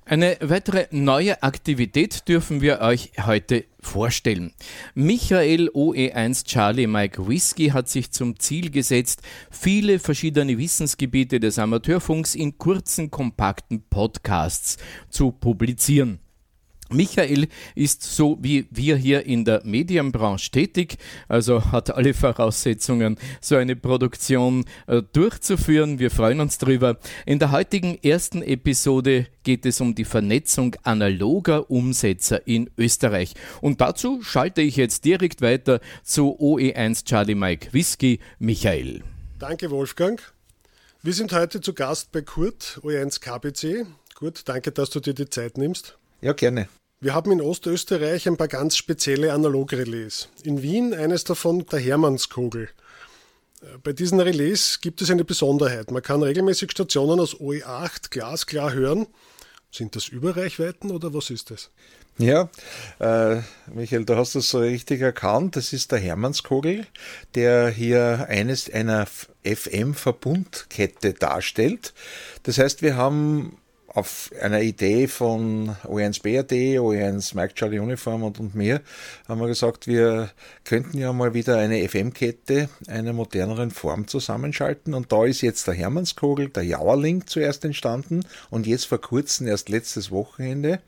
[0.07, 4.53] Eine weitere neue Aktivität dürfen wir euch heute vorstellen.
[4.95, 12.35] Michael OE1 Charlie Mike Whiskey hat sich zum Ziel gesetzt, viele verschiedene Wissensgebiete des Amateurfunks
[12.35, 14.77] in kurzen, kompakten Podcasts
[15.09, 16.19] zu publizieren.
[16.95, 20.97] Michael ist so wie wir hier in der Medienbranche tätig,
[21.29, 25.99] also hat alle Voraussetzungen, so eine Produktion äh, durchzuführen.
[25.99, 26.99] Wir freuen uns drüber.
[27.27, 33.35] In der heutigen ersten Episode geht es um die Vernetzung analoger Umsetzer in Österreich.
[33.61, 39.03] Und dazu schalte ich jetzt direkt weiter zu OE1 Charlie Mike Whisky, Michael.
[39.39, 40.21] Danke, Wolfgang.
[41.03, 43.85] Wir sind heute zu Gast bei Kurt, O1 KBC.
[44.15, 45.99] Kurt, danke, dass du dir die Zeit nimmst.
[46.23, 46.69] Ja, gerne.
[47.05, 50.31] Wir haben in Ostösterreich ein paar ganz spezielle Analogrelais.
[50.43, 52.71] In Wien eines davon der Hermannskogel.
[53.83, 55.91] Bei diesen Relais gibt es eine Besonderheit.
[55.91, 59.07] Man kann regelmäßig Stationen aus OE8 glasklar hören.
[59.71, 61.71] Sind das Überreichweiten oder was ist das?
[62.17, 62.49] Ja,
[63.01, 65.57] äh, Michael, du hast es so richtig erkannt.
[65.57, 66.87] Das ist der Hermannskogel,
[67.35, 69.07] der hier eines einer
[69.45, 71.93] FM-Verbundkette darstellt.
[72.45, 73.59] Das heißt, wir haben
[73.95, 78.81] auf einer Idee von O1 BRD, O1 Mike Charlie Uniform und, und mir,
[79.29, 80.31] haben wir gesagt, wir
[80.65, 84.95] könnten ja mal wieder eine FM-Kette einer moderneren Form zusammenschalten.
[84.95, 89.69] Und da ist jetzt der Hermannskogel, der Jauerling zuerst entstanden und jetzt vor kurzem, erst
[89.69, 90.81] letztes Wochenende,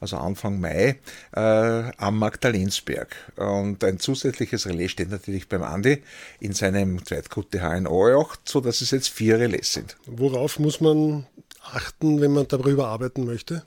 [0.00, 0.96] also Anfang Mai,
[1.36, 3.14] äh, am Magdalensberg.
[3.36, 6.02] Und ein zusätzliches Relais steht natürlich beim Andi
[6.40, 9.96] in seinem Zweitgut HNO 8, so dass es jetzt vier Relais sind.
[10.06, 11.26] Worauf muss man
[11.64, 13.64] achten, wenn man darüber arbeiten möchte?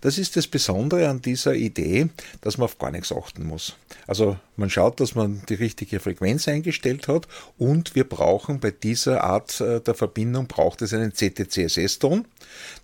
[0.00, 2.08] Das ist das Besondere an dieser Idee,
[2.40, 3.76] dass man auf gar nichts achten muss.
[4.06, 7.26] Also man schaut, dass man die richtige Frequenz eingestellt hat
[7.58, 12.26] und wir brauchen bei dieser Art äh, der Verbindung braucht es einen CTCSS-Ton.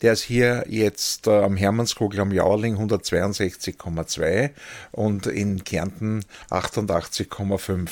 [0.01, 4.51] Der ist hier jetzt äh, am Hermannskogel am Jauerling 162,2
[4.91, 7.91] und in Kärnten 88,5.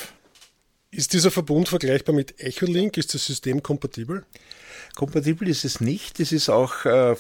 [0.93, 2.97] Ist dieser Verbund vergleichbar mit Echolink?
[2.97, 4.25] Ist das System kompatibel?
[4.95, 6.21] Kompatibel ist es nicht.
[6.21, 7.15] Es ist auch, äh,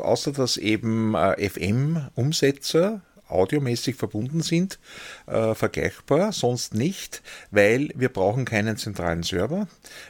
[0.00, 4.78] außer dass eben äh, FM-Umsetzer audiomäßig verbunden sind,
[5.26, 9.66] äh, vergleichbar, sonst nicht, weil wir brauchen keinen zentralen Server,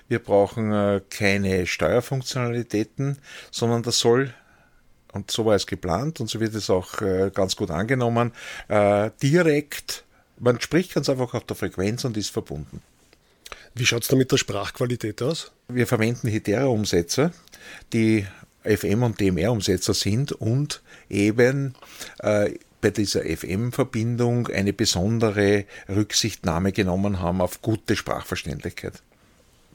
[0.08, 3.18] wir brauchen äh, keine Steuerfunktionalitäten,
[3.50, 4.34] sondern das soll
[5.12, 8.32] und so war es geplant und so wird es auch äh, ganz gut angenommen,
[8.68, 10.04] äh, direkt,
[10.38, 12.82] man spricht ganz einfach auf der Frequenz und ist verbunden.
[13.74, 15.52] Wie schaut es da mit der Sprachqualität aus?
[15.68, 17.32] Wir verwenden Hedera-Umsetzer,
[17.92, 18.26] die
[18.64, 21.74] FM- und DMR-Umsetzer sind und eben
[22.20, 29.02] äh, bei dieser FM-Verbindung eine besondere Rücksichtnahme genommen haben auf gute Sprachverständlichkeit.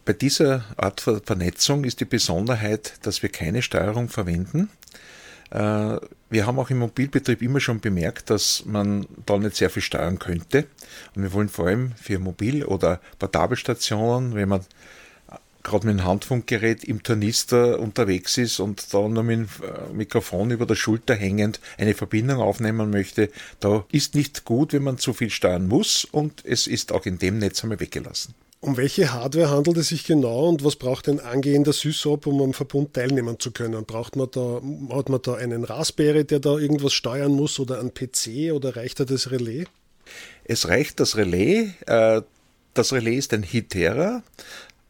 [0.05, 4.69] Bei dieser Art von Vernetzung ist die Besonderheit, dass wir keine Steuerung verwenden,
[5.51, 10.19] wir haben auch im Mobilbetrieb immer schon bemerkt, dass man da nicht sehr viel steuern
[10.19, 10.67] könnte.
[11.15, 14.61] Und wir wollen vor allem für Mobil- oder Portabelstationen, wenn man
[15.63, 20.51] gerade mit einem Handfunkgerät im Tornister unterwegs ist und da nur mit dem äh, Mikrofon
[20.51, 23.29] über der Schulter hängend eine Verbindung aufnehmen möchte,
[23.59, 27.19] da ist nicht gut, wenn man zu viel steuern muss und es ist auch in
[27.19, 28.33] dem Netz einmal weggelassen.
[28.61, 32.53] Um welche Hardware handelt es sich genau und was braucht ein angehender SysOp, um am
[32.53, 33.85] Verbund teilnehmen zu können?
[33.85, 34.61] Braucht man da,
[34.95, 38.99] hat man da einen Raspberry, der da irgendwas steuern muss oder ein PC oder reicht
[38.99, 39.65] da das Relais?
[40.43, 41.69] Es reicht das Relais.
[41.85, 42.21] Äh,
[42.73, 44.23] das Relais ist ein Hitera.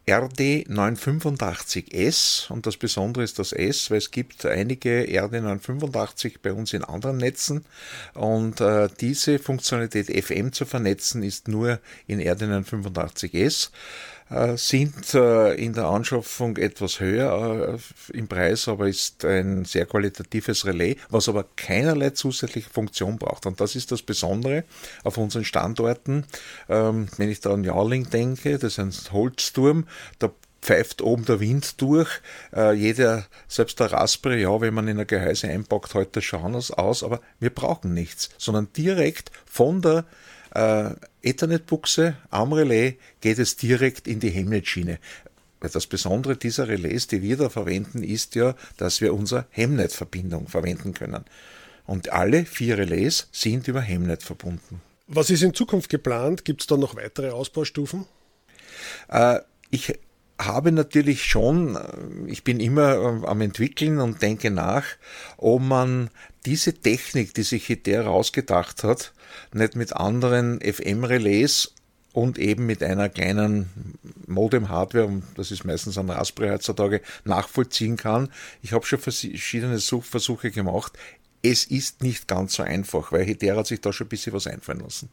[0.10, 6.84] RD985S und das Besondere ist das S, weil es gibt einige RD985 bei uns in
[6.84, 7.66] anderen Netzen
[8.14, 13.72] und äh, diese Funktionalität FM zu vernetzen ist nur in RD985S.
[14.30, 19.88] Äh, sind äh, in der Anschaffung etwas höher äh, im Preis, aber ist ein sehr
[19.88, 23.48] qualitatives Relais, was aber keinerlei zusätzliche Funktion braucht.
[23.48, 24.66] Und das ist das Besondere
[25.04, 26.26] auf unseren Standorten.
[26.68, 29.88] Ähm, wenn ich da an Jarling denke, das ist ein Holzturm,
[30.20, 32.10] da pfeift oben der Wind durch.
[32.76, 37.22] Jeder, selbst der Raspberry, ja, wenn man in ein Gehäuse einpackt, heute schauen aus, aber
[37.40, 40.04] wir brauchen nichts, sondern direkt von der
[40.54, 40.92] äh,
[41.22, 45.00] Ethernet-Buchse am Relais geht es direkt in die Hemnet-Schiene.
[45.60, 50.94] Das Besondere dieser Relais, die wir da verwenden, ist ja, dass wir unsere Hemnet-Verbindung verwenden
[50.94, 51.26] können.
[51.86, 54.82] Und alle vier Relais sind über Hemnet verbunden.
[55.08, 56.46] Was ist in Zukunft geplant?
[56.46, 58.06] Gibt es da noch weitere Ausbaustufen?
[59.10, 59.40] Äh,
[59.72, 60.00] ich
[60.40, 64.86] habe natürlich schon, äh, ich bin immer äh, am entwickeln und denke nach,
[65.38, 66.10] ob man
[66.46, 69.14] diese Technik, die sich Hiter ausgedacht hat,
[69.54, 71.74] nicht mit anderen FM-Relais
[72.14, 73.70] und eben mit einer kleinen
[74.28, 78.30] Modem-Hardware, das ist meistens ein Raspberry heutzutage, nachvollziehen kann.
[78.62, 80.94] Ich habe schon verschiedene Versuche gemacht.
[81.42, 84.48] Es ist nicht ganz so einfach, weil Hiter hat sich da schon ein bisschen was
[84.48, 85.10] einfallen lassen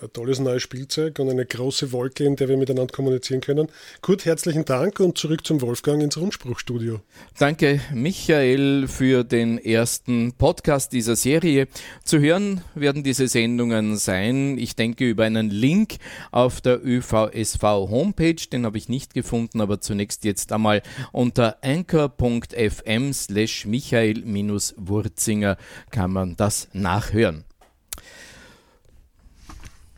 [0.00, 3.68] ein tolles neues Spielzeug und eine große Wolke, in der wir miteinander kommunizieren können.
[4.00, 7.00] Kurt, herzlichen Dank und zurück zum Wolfgang ins Rundspruchstudio.
[7.38, 11.66] Danke, Michael, für den ersten Podcast dieser Serie.
[12.04, 15.96] Zu hören werden diese Sendungen sein, ich denke, über einen Link
[16.30, 18.36] auf der ÖVSV Homepage.
[18.52, 25.56] Den habe ich nicht gefunden, aber zunächst jetzt einmal unter anchor.fm slash Michael-Wurzinger
[25.90, 27.44] kann man das nachhören.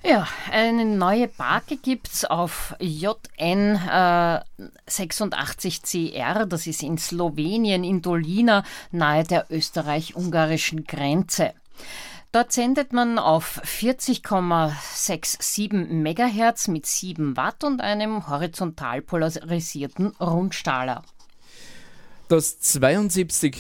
[0.04, 4.40] Ja, eine neue Barke gibt es auf JN äh,
[4.88, 11.54] 86CR, das ist in Slowenien, in Dolina, nahe der österreich-ungarischen Grenze.
[12.32, 21.04] Dort sendet man auf 40,67 MHz mit 7 Watt und einem horizontal polarisierten Rundstrahler.
[22.32, 23.52] Das 72.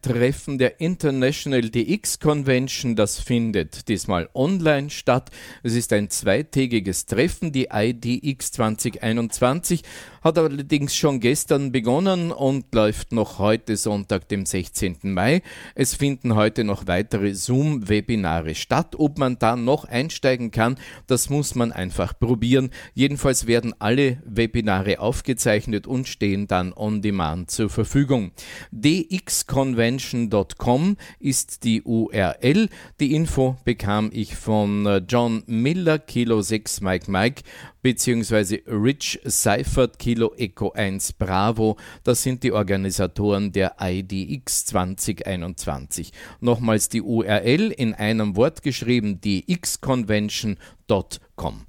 [0.00, 5.30] Treffen der International DX Convention, das findet diesmal online statt.
[5.62, 9.82] Es ist ein zweitägiges Treffen, die IDX 2021
[10.24, 14.96] hat allerdings schon gestern begonnen und läuft noch heute Sonntag, dem 16.
[15.02, 15.42] Mai.
[15.74, 18.96] Es finden heute noch weitere Zoom-Webinare statt.
[18.98, 22.70] Ob man da noch einsteigen kann, das muss man einfach probieren.
[22.94, 28.30] Jedenfalls werden alle Webinare aufgezeichnet und stehen dann on demand zur Verfügung.
[28.72, 32.70] dxconvention.com ist die URL.
[32.98, 37.42] Die Info bekam ich von äh, John Miller, Kilo 6 Mike Mike
[37.84, 41.76] beziehungsweise Rich Seifert Kilo Echo 1 Bravo.
[42.02, 46.10] Das sind die Organisatoren der IDX 2021.
[46.40, 51.66] Nochmals die URL in einem Wort geschrieben, dxconvention.com.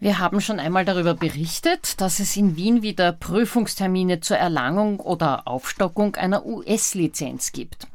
[0.00, 5.46] Wir haben schon einmal darüber berichtet, dass es in Wien wieder Prüfungstermine zur Erlangung oder
[5.46, 7.86] Aufstockung einer US-Lizenz gibt.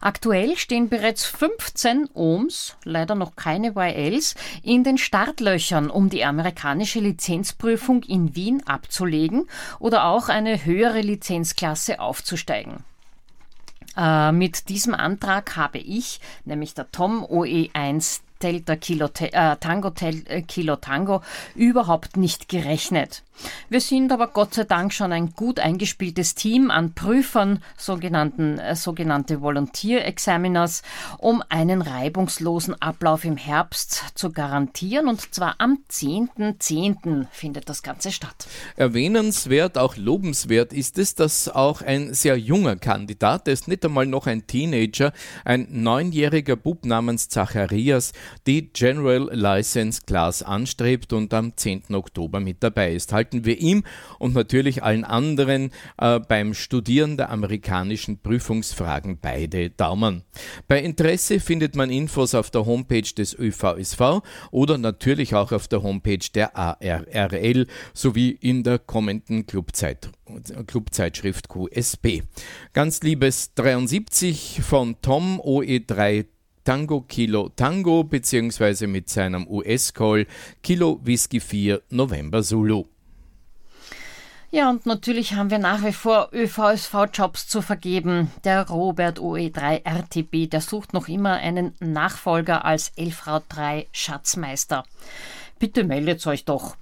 [0.00, 7.00] Aktuell stehen bereits 15 Ohms, leider noch keine YLs, in den Startlöchern, um die amerikanische
[7.00, 9.48] Lizenzprüfung in Wien abzulegen
[9.78, 12.84] oder auch eine höhere Lizenzklasse aufzusteigen.
[13.96, 20.22] Äh, mit diesem Antrag habe ich, nämlich der Tom OE1 Delta Kilo äh, Tango Tel,
[20.26, 21.22] äh, Kilo Tango
[21.54, 23.22] überhaupt nicht gerechnet.
[23.68, 28.74] Wir sind aber Gott sei Dank schon ein gut eingespieltes Team an Prüfern, sogenannten, äh,
[28.74, 30.82] sogenannte Volunteer-Examiners,
[31.18, 35.08] um einen reibungslosen Ablauf im Herbst zu garantieren.
[35.08, 36.58] Und zwar am 10.10.
[36.58, 37.26] .10.
[37.30, 38.48] findet das Ganze statt.
[38.76, 44.06] Erwähnenswert, auch lobenswert ist es, dass auch ein sehr junger Kandidat, der ist nicht einmal
[44.06, 45.12] noch ein Teenager,
[45.44, 48.12] ein neunjähriger Bub namens Zacharias,
[48.46, 51.94] die General License Class anstrebt und am 10.
[51.94, 53.12] Oktober mit dabei ist.
[53.12, 53.84] Halten wir ihm
[54.18, 60.22] und natürlich allen anderen äh, beim Studieren der amerikanischen Prüfungsfragen beide Daumen.
[60.66, 65.82] Bei Interesse findet man Infos auf der Homepage des ÖVSV oder natürlich auch auf der
[65.82, 70.10] Homepage der ARRL sowie in der kommenden Clubzeit,
[70.66, 72.22] Clubzeitschrift QSB.
[72.72, 76.26] Ganz liebes 73 von Tom OE3
[76.68, 80.26] Tango Kilo Tango beziehungsweise mit seinem US-Call
[80.62, 82.84] Kilo Whisky 4 November Zulu.
[84.50, 88.30] Ja, und natürlich haben wir nach wie vor ÖVSV-Jobs zu vergeben.
[88.44, 94.84] Der Robert OE3 RTB, der sucht noch immer einen Nachfolger als Elfrau 3 Schatzmeister.
[95.58, 96.76] Bitte meldet euch doch.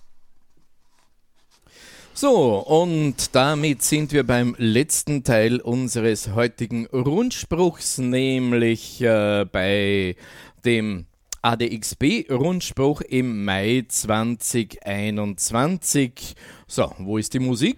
[2.13, 10.17] So, und damit sind wir beim letzten Teil unseres heutigen Rundspruchs, nämlich äh, bei
[10.65, 11.07] dem
[11.43, 16.35] ADXB-Rundspruch im Mai 2021.
[16.67, 17.77] So, wo ist die Musik?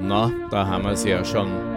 [0.00, 1.76] Na, da haben wir es ja schon.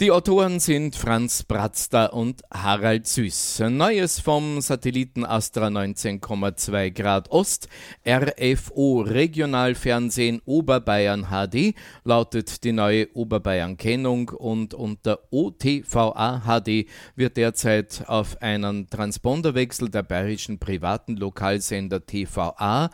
[0.00, 3.62] Die Autoren sind Franz Bratzter und Harald Süß.
[3.70, 7.68] Neues vom Satelliten Astra 19,2 Grad Ost,
[8.04, 18.42] RFO Regionalfernsehen Oberbayern HD lautet die neue Oberbayern-Kennung und unter OTVA HD wird derzeit auf
[18.42, 22.90] einen Transponderwechsel der bayerischen privaten Lokalsender TVA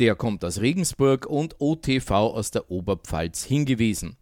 [0.00, 4.16] der kommt aus Regensburg und OTV aus der Oberpfalz hingewiesen.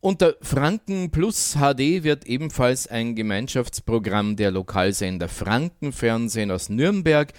[0.00, 7.34] Unter Franken Plus HD wird ebenfalls ein Gemeinschaftsprogramm der Lokalsender Frankenfernsehen aus Nürnberg,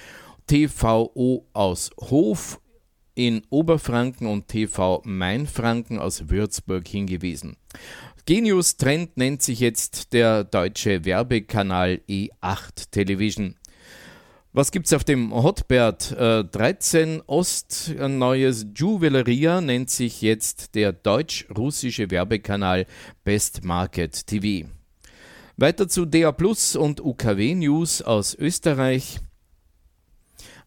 [0.46, 2.60] TVO aus Hof
[3.16, 7.58] in Oberfranken und TV Mainfranken aus Würzburg hingewiesen.
[8.26, 13.56] Genius Trend nennt sich jetzt der deutsche Werbekanal E8 Television.
[14.54, 17.96] Was gibt's auf dem Hotbird äh, 13 Ost?
[17.98, 22.86] Ein neues Juveleria nennt sich jetzt der deutsch-russische Werbekanal
[23.24, 24.68] Best Market TV.
[25.56, 29.22] Weiter zu DA Plus und UKW News aus Österreich.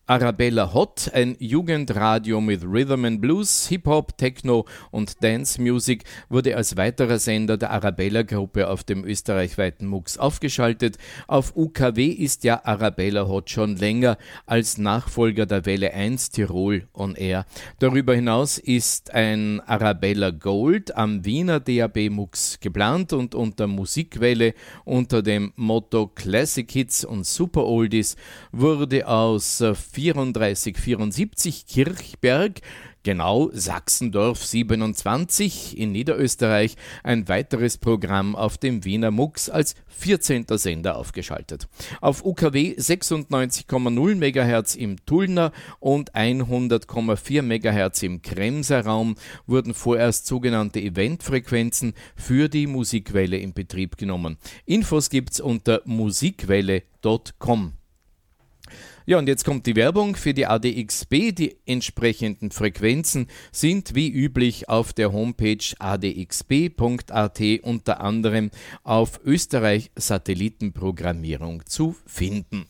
[0.07, 6.77] Arabella Hot, ein Jugendradio mit Rhythm and Blues, Hip-Hop, Techno und Dance Music, wurde als
[6.77, 10.99] weiterer Sender der Arabella-Gruppe auf dem österreichweiten MUX aufgeschaltet.
[11.27, 17.15] Auf UKW ist ja Arabella Hot schon länger als Nachfolger der Welle 1 Tirol on
[17.15, 17.47] Air.
[17.79, 24.53] Darüber hinaus ist ein Arabella Gold am Wiener DAB MUX geplant und unter Musikwelle
[24.85, 28.17] unter dem Motto Classic Hits und Super Oldies
[28.53, 29.63] wurde aus
[29.95, 32.61] 3474 Kirchberg,
[33.05, 40.47] genau Sachsendorf 27 in Niederösterreich, ein weiteres Programm auf dem Wiener Mux als 14.
[40.57, 41.69] Sender aufgeschaltet.
[42.01, 49.15] Auf UKW 96,0 MHz im Tullner und 100,4 MHz im Kremser Raum
[49.47, 54.39] wurden vorerst sogenannte Eventfrequenzen für die Musikwelle in Betrieb genommen.
[54.67, 57.75] Infos gibt's unter musikwelle.com.
[59.07, 61.33] Ja, und jetzt kommt die Werbung für die ADXB.
[61.33, 68.51] Die entsprechenden Frequenzen sind wie üblich auf der Homepage adxb.at unter anderem
[68.83, 72.67] auf Österreich Satellitenprogrammierung zu finden.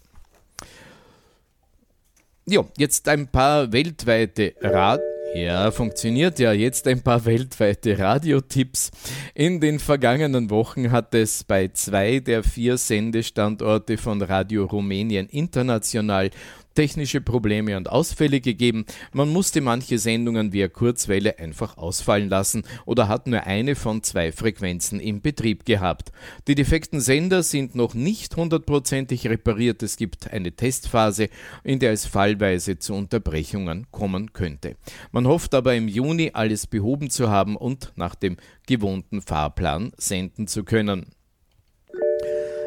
[2.47, 5.01] Ja, jetzt ein paar weltweite Rad
[5.35, 6.53] ja, funktioniert ja.
[6.53, 8.91] Jetzt ein paar weltweite Radiotipps.
[9.35, 16.31] In den vergangenen Wochen hat es bei zwei der vier Sendestandorte von Radio Rumänien International
[16.75, 18.85] technische Probleme und Ausfälle gegeben.
[19.13, 24.33] Man musste manche Sendungen via Kurzwelle einfach ausfallen lassen oder hat nur eine von zwei
[24.33, 26.13] Frequenzen im Betrieb gehabt.
[26.47, 29.83] Die defekten Sender sind noch nicht hundertprozentig repariert.
[29.83, 31.29] Es gibt eine Testphase,
[31.63, 34.77] in der es fallweise zu Unterbrechungen kommen könnte.
[35.13, 40.47] Man hofft aber im Juni alles behoben zu haben und nach dem gewohnten Fahrplan senden
[40.47, 41.07] zu können.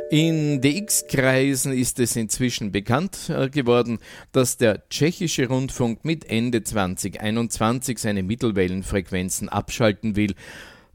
[0.10, 4.00] In DX-Kreisen ist es inzwischen bekannt äh, geworden,
[4.32, 10.34] dass der tschechische Rundfunk mit Ende 2021 seine Mittelwellenfrequenzen abschalten will.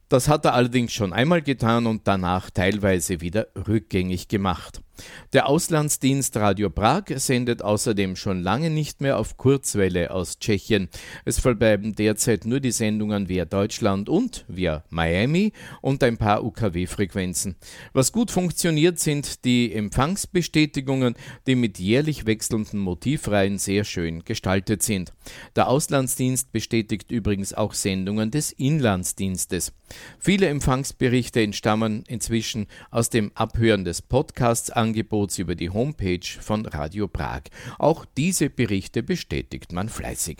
[0.08, 4.80] Das hat er allerdings schon einmal getan und danach teilweise wieder rückgängig gemacht.
[5.32, 10.88] Der Auslandsdienst Radio Prag sendet außerdem schon lange nicht mehr auf Kurzwelle aus Tschechien.
[11.24, 17.56] Es verbleiben derzeit nur die Sendungen via Deutschland und via Miami und ein paar UKW-Frequenzen.
[17.92, 21.14] Was gut funktioniert, sind die Empfangsbestätigungen,
[21.46, 25.12] die mit jährlich wechselnden Motivreihen sehr schön gestaltet sind.
[25.56, 29.72] Der Auslandsdienst bestätigt übrigens auch Sendungen des Inlandsdienstes.
[30.18, 37.06] Viele Empfangsberichte entstammen inzwischen aus dem Abhören des Podcasts Angebots über die Homepage von Radio
[37.06, 37.42] Prag.
[37.78, 40.38] Auch diese Berichte bestätigt man fleißig.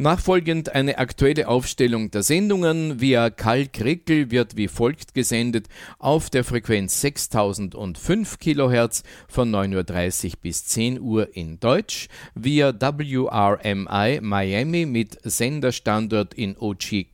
[0.00, 3.02] Nachfolgend eine aktuelle Aufstellung der Sendungen.
[3.02, 5.66] Via Kalk-Rickel wird wie folgt gesendet.
[5.98, 14.20] Auf der Frequenz 6005 kHz von 9.30 Uhr bis 10 Uhr in Deutsch, via WRMI
[14.22, 17.10] Miami mit Senderstandort in Ochi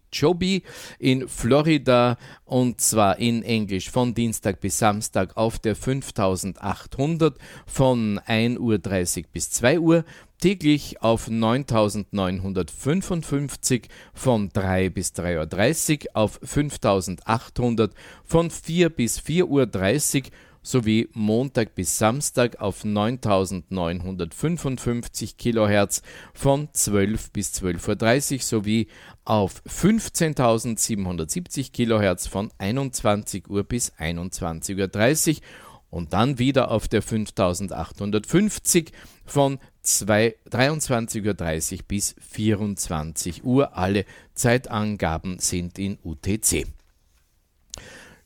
[0.99, 2.17] in Florida.
[2.45, 8.59] Und zwar in Englisch von Dienstag bis Samstag auf der 5800 von 1.30
[9.19, 10.05] Uhr bis 2 Uhr,
[10.41, 17.93] täglich auf 9955 von 3 bis 3.30 Uhr, auf 5800
[18.25, 20.31] von 4 bis 4.30 Uhr
[20.67, 26.03] sowie Montag bis Samstag auf 9955 kHz
[26.35, 28.89] von 12 bis 12.30 Uhr sowie
[29.25, 35.43] auf 15.770 kHz von 21 Uhr bis 21.30 Uhr
[35.91, 38.91] und dann wieder auf der 5850
[39.25, 43.77] von 23.30 Uhr bis 24 Uhr.
[43.77, 46.67] Alle Zeitangaben sind in UTC.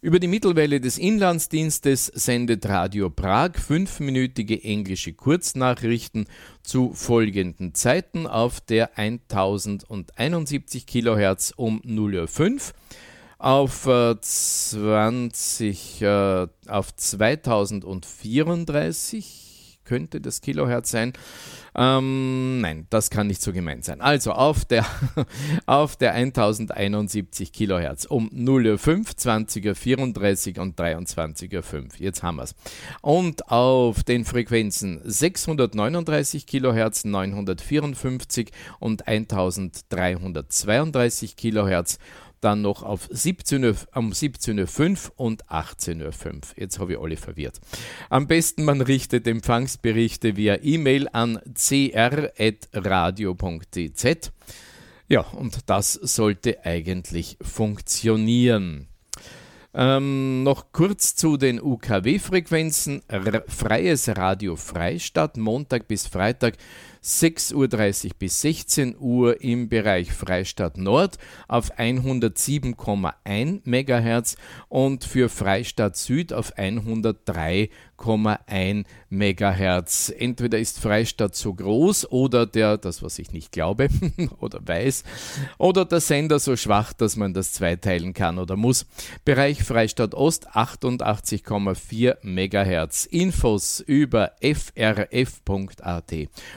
[0.03, 6.25] Über die Mittelwelle des Inlandsdienstes sendet Radio Prag fünfminütige englische Kurznachrichten
[6.63, 12.61] zu folgenden Zeiten auf der 1071 kHz um 0.05 Uhr
[13.37, 19.50] auf äh, 20 äh, auf 2034
[19.91, 21.15] könnte das Kilohertz sein
[21.75, 24.01] ähm, nein, das kann nicht so gemeint sein.
[24.01, 24.87] Also auf der,
[25.67, 32.55] auf der 1071 Kilohertz um 0.05 20.34 34 und 23.05 Jetzt haben wir es.
[33.03, 41.99] Und auf den Frequenzen 639 Kilohertz, 954 und 1332 Kilohertz
[42.41, 46.41] dann noch auf 17 Uhr, um 17.05 Uhr und 18.05 Uhr.
[46.57, 47.61] Jetzt habe ich alle verwirrt.
[48.09, 52.43] Am besten man richtet Empfangsberichte via E-Mail an cr.radio.tz.
[55.09, 58.87] Ja, und das sollte eigentlich funktionieren.
[59.73, 63.03] Ähm, noch kurz zu den UKW-Frequenzen.
[63.47, 66.57] Freies Radio Freistadt, Montag bis Freitag
[67.03, 74.37] 6.30 Uhr bis 16 Uhr im Bereich Freistadt Nord auf 107,1 MHz
[74.69, 77.71] und für Freistadt Süd auf 103
[78.01, 80.13] 1,1 Megahertz.
[80.17, 83.89] Entweder ist Freistadt so groß oder der, das was ich nicht glaube
[84.41, 85.05] oder weiß,
[85.59, 88.87] oder der Sender so schwach, dass man das zweiteilen kann oder muss.
[89.25, 93.07] Bereich Freistadt Ost 88,4 Megahertz.
[93.07, 96.15] Infos über frf.at.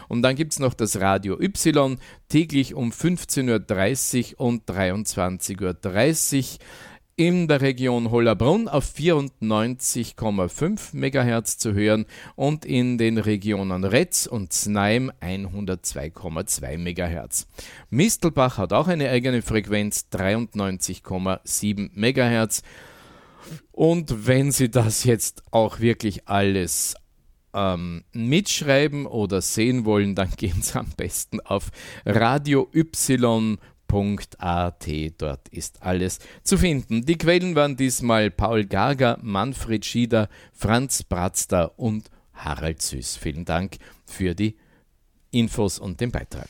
[0.07, 1.97] Und dann gibt es noch das Radio Y
[2.29, 6.59] täglich um 15.30 Uhr und 23.30 Uhr
[7.15, 12.05] in der Region Hollabrunn auf 94,5 MHz zu hören
[12.35, 17.47] und in den Regionen Retz und Znaim 102,2 MHz.
[17.91, 22.63] Mistelbach hat auch eine eigene Frequenz 93,7 MHz.
[23.71, 26.95] Und wenn Sie das jetzt auch wirklich alles
[27.53, 31.69] ähm, mitschreiben oder sehen wollen, dann gehen Sie am besten auf
[32.05, 33.57] Radio Y
[33.93, 35.21] Www.ftf.at.
[35.21, 37.05] Dort ist alles zu finden.
[37.05, 43.17] Die Quellen waren diesmal Paul Gager, Manfred Schieder, Franz Bratzter und Harald Süß.
[43.17, 44.55] Vielen Dank für die
[45.31, 46.49] Infos und den Beitrag.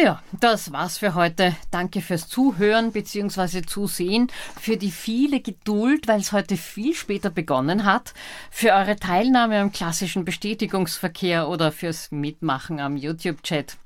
[0.00, 1.56] Ja, das war's für heute.
[1.72, 3.62] Danke fürs Zuhören bzw.
[3.62, 4.30] Zusehen,
[4.60, 8.14] für die viele Geduld, weil es heute viel später begonnen hat,
[8.48, 13.76] für eure Teilnahme am klassischen Bestätigungsverkehr oder fürs Mitmachen am YouTube-Chat.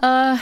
[0.00, 0.36] Äh,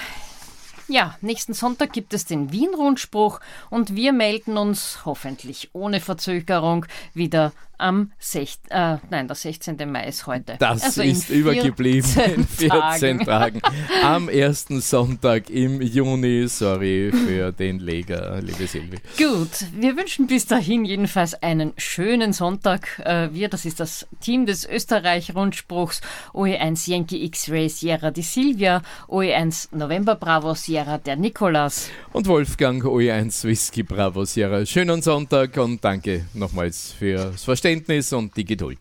[0.88, 6.84] ja, nächsten Sonntag gibt es den Wien-Rundspruch und wir melden uns hoffentlich ohne Verzögerung
[7.14, 9.76] wieder am 16, äh, nein, der 16.
[9.90, 10.56] Mai ist heute.
[10.58, 13.60] Das also ist übergeblieben in 14 Tagen.
[13.60, 13.60] Tagen.
[14.02, 16.48] Am ersten Sonntag im Juni.
[16.48, 18.96] Sorry für den Leger, liebe Silvi.
[19.18, 22.98] Gut, wir wünschen bis dahin jedenfalls einen schönen Sonntag.
[23.04, 26.00] Äh, wir, das ist das Team des Österreich-Rundspruchs
[26.32, 31.90] OE1 Yankee X-Ray Sierra die Silvia, OE1 November Bravo Sierra der Nikolas.
[32.12, 34.64] Und Wolfgang OE1 Whisky Bravo Sierra.
[34.64, 38.78] Schönen Sonntag und danke nochmals fürs Verständnis und die Geduld.